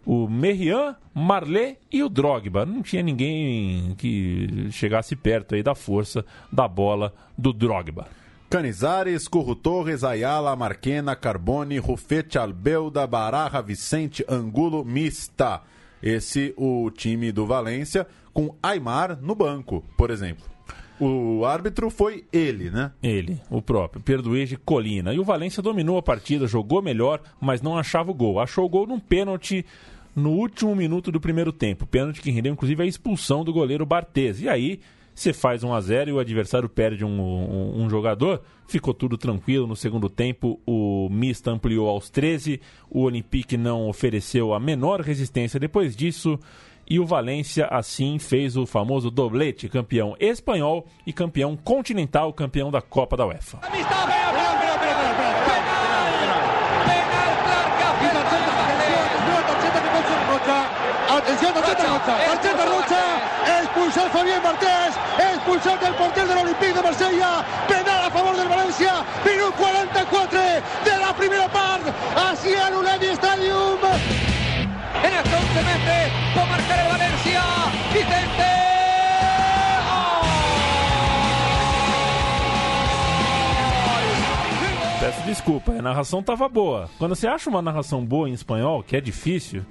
[0.06, 2.66] O Merrian, Marley e o Drogba.
[2.66, 8.08] Não tinha ninguém que chegasse perto aí da força da bola do Drogba.
[8.50, 15.62] Canizares, Curro Torres, Ayala, Marquena, Carbone, Rufete, Albelda, Bararra, Vicente, Angulo, Mista.
[16.04, 20.53] Esse o time do Valência com Aymar no banco, por exemplo.
[21.04, 22.92] O árbitro foi ele, né?
[23.02, 25.14] Ele, o próprio, Perduege Colina.
[25.14, 28.40] E o Valência dominou a partida, jogou melhor, mas não achava o gol.
[28.40, 29.66] Achou o gol num pênalti
[30.16, 31.86] no último minuto do primeiro tempo.
[31.86, 34.42] Pênalti que rendeu, inclusive, a expulsão do goleiro Barthez.
[34.42, 34.80] E aí,
[35.16, 38.42] você faz 1 a 0 e o adversário perde um, um- um jogador.
[38.68, 39.68] Ficou tudo tranquilo.
[39.68, 42.60] No segundo tempo, o Mista ampliou aos 13.
[42.90, 46.40] O Olympique não ofereceu a menor resistência depois disso.
[46.90, 52.82] E o Valência, assim, fez o famoso doblete, campeão espanhol e campeão continental, campeão da
[52.82, 53.60] Copa da UEFA.
[61.10, 64.96] Atención, Tarjeta roja, tarjeta roja, expulsar Fabián Martés,
[65.34, 70.98] expulsar del portero del Olympique de Marsella, penal a favor del Valencia, minuto 44 de
[71.00, 74.33] la primera parte, hacia el Uledi Stadium.
[75.04, 77.42] En 11 meses va a marcar el Valencia.
[77.94, 78.44] Vicente.
[85.00, 86.90] Peço desculpa, a narração tava boa.
[86.98, 89.66] Quando você acha uma narração boa em espanhol, que é difícil,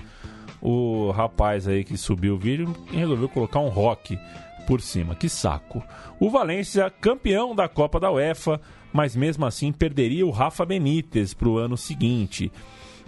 [0.61, 4.19] o rapaz aí que subiu o vídeo resolveu colocar um rock
[4.67, 5.15] por cima.
[5.15, 5.83] Que saco.
[6.21, 8.61] O Valência, campeão da Copa da UEFA,
[8.93, 12.53] mas mesmo assim perderia o Rafa Benítez para o ano seguinte.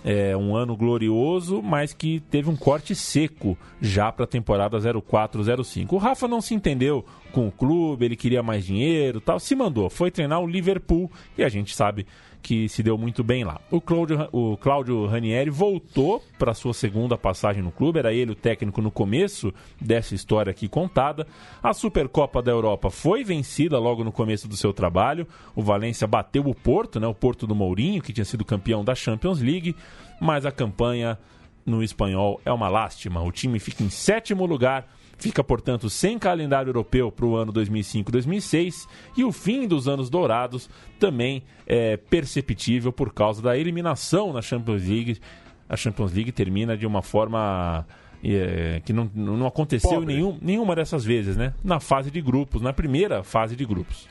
[0.04, 5.92] É um ano glorioso, mas que teve um corte seco já para a temporada 04-05.
[5.92, 9.88] O Rafa não se entendeu com o clube, ele queria mais dinheiro, tal, se mandou,
[9.88, 12.06] foi treinar o Liverpool e a gente sabe
[12.44, 13.58] que se deu muito bem lá.
[13.70, 18.34] O Cláudio, o Cláudio Ranieri voltou para sua segunda passagem no clube, era ele o
[18.34, 19.50] técnico no começo
[19.80, 21.26] dessa história aqui contada.
[21.62, 25.26] A Supercopa da Europa foi vencida logo no começo do seu trabalho.
[25.56, 28.94] O Valência bateu o Porto, né, o Porto do Mourinho, que tinha sido campeão da
[28.94, 29.74] Champions League,
[30.20, 31.18] mas a campanha
[31.64, 33.22] no espanhol é uma lástima.
[33.22, 34.86] O time fica em sétimo lugar
[35.18, 38.86] Fica, portanto, sem calendário europeu para o ano 2005-2006
[39.16, 40.68] e o fim dos anos dourados
[40.98, 45.20] também é perceptível por causa da eliminação na Champions League.
[45.68, 47.86] A Champions League termina de uma forma
[48.22, 51.52] é, que não, não aconteceu nenhum, nenhuma dessas vezes, né?
[51.62, 54.08] Na fase de grupos, na primeira fase de grupos.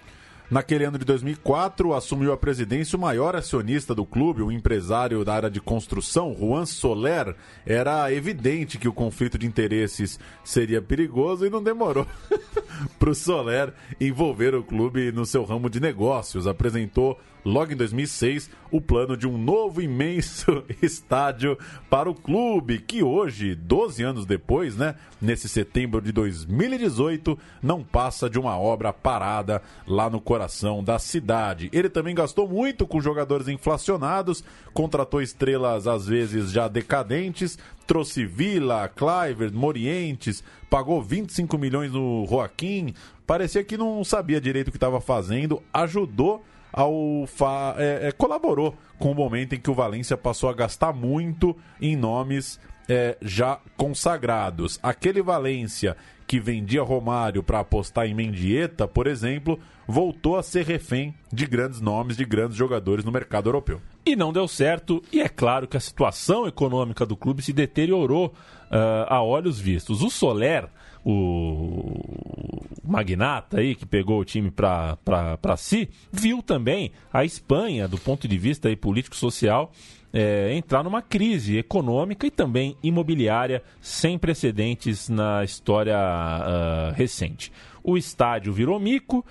[0.51, 5.33] Naquele ano de 2004, assumiu a presidência o maior acionista do clube, o empresário da
[5.33, 7.35] área de construção, Juan Soler.
[7.65, 12.05] Era evidente que o conflito de interesses seria perigoso e não demorou
[12.99, 16.45] para o Soler envolver o clube no seu ramo de negócios.
[16.45, 21.57] Apresentou logo em 2006, o plano de um novo imenso estádio
[21.89, 28.29] para o clube, que hoje, 12 anos depois, né, nesse setembro de 2018, não passa
[28.29, 31.69] de uma obra parada lá no coração da cidade.
[31.71, 34.43] Ele também gastou muito com jogadores inflacionados,
[34.73, 42.93] contratou estrelas às vezes já decadentes, trouxe Vila, Cliver, Morientes, pagou 25 milhões no Joaquim,
[43.27, 47.75] parecia que não sabia direito o que estava fazendo, ajudou ao fa...
[47.77, 51.95] É, é, colaborou com o momento em que o Valência passou a gastar muito em
[51.95, 52.59] nomes
[52.89, 54.79] é, já consagrados.
[54.81, 55.95] Aquele Valência
[56.25, 61.79] que vendia Romário para apostar em Mendieta, por exemplo, voltou a ser refém de grandes
[61.79, 63.81] nomes, de grandes jogadores no mercado europeu.
[64.05, 68.27] E não deu certo, e é claro que a situação econômica do clube se deteriorou
[68.27, 70.01] uh, a olhos vistos.
[70.01, 70.67] O Soler
[71.05, 78.27] o magnata aí que pegou o time para si, viu também a Espanha, do ponto
[78.27, 79.71] de vista político-social,
[80.13, 87.51] é, entrar numa crise econômica e também imobiliária sem precedentes na história uh, recente.
[87.83, 89.25] O estádio virou mico,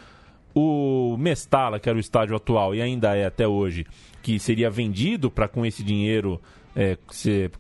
[0.55, 3.86] o Mestala, que era o estádio atual e ainda é até hoje,
[4.23, 6.40] que seria vendido para com esse dinheiro
[6.74, 7.51] é, se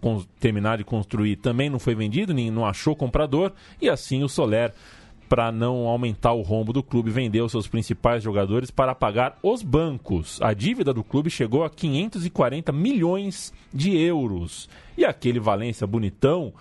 [0.40, 4.72] terminar de construir também não foi vendido, nem não achou comprador, e assim o Soler,
[5.28, 10.38] para não aumentar o rombo do clube, vendeu seus principais jogadores para pagar os bancos.
[10.42, 14.68] A dívida do clube chegou a 540 milhões de euros.
[14.96, 16.52] E aquele Valência bonitão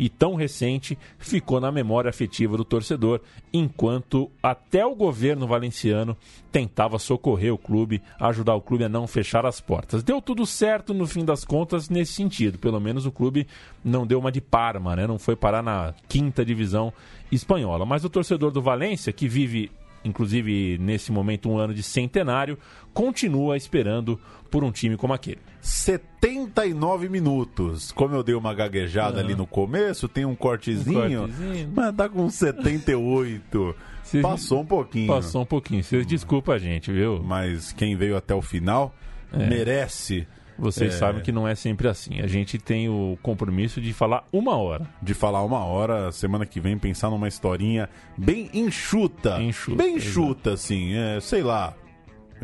[0.00, 3.20] e tão recente ficou na memória afetiva do torcedor,
[3.52, 6.16] enquanto até o governo valenciano
[6.50, 10.02] tentava socorrer o clube, ajudar o clube a não fechar as portas.
[10.02, 13.46] Deu tudo certo no fim das contas nesse sentido, pelo menos o clube
[13.84, 15.06] não deu uma de Parma, né?
[15.06, 16.90] não foi parar na quinta divisão
[17.30, 17.84] espanhola.
[17.84, 19.70] Mas o torcedor do Valência, que vive
[20.04, 22.58] inclusive nesse momento um ano de centenário,
[22.92, 24.18] continua esperando
[24.50, 25.38] por um time como aquele.
[25.60, 27.92] 79 minutos.
[27.92, 29.24] Como eu dei uma gaguejada ah.
[29.24, 31.72] ali no começo, tem um cortezinho, um cortezinho.
[31.74, 33.76] mas tá com 78.
[34.02, 35.06] Cês Passou um pouquinho.
[35.06, 35.84] Passou um pouquinho.
[35.84, 37.22] Vocês desculpa a gente, viu?
[37.22, 38.94] Mas quem veio até o final
[39.32, 39.46] é.
[39.46, 40.26] merece.
[40.60, 40.98] Vocês é...
[40.98, 42.20] sabem que não é sempre assim.
[42.20, 44.86] A gente tem o compromisso de falar uma hora.
[45.00, 49.40] De falar uma hora, semana que vem, pensar numa historinha bem enxuta.
[49.40, 50.50] enxuta bem enxuta, exato.
[50.50, 50.94] assim.
[50.94, 51.74] É, sei lá.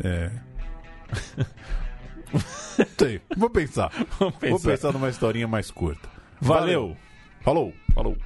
[0.03, 0.31] É.
[2.97, 3.91] Sei, vou pensar.
[4.19, 4.57] Vamos pensar.
[4.57, 6.09] Vou pensar numa historinha mais curta.
[6.41, 6.65] Valeu.
[6.81, 6.97] Valeu.
[7.41, 7.73] Falou.
[7.93, 8.17] Falou.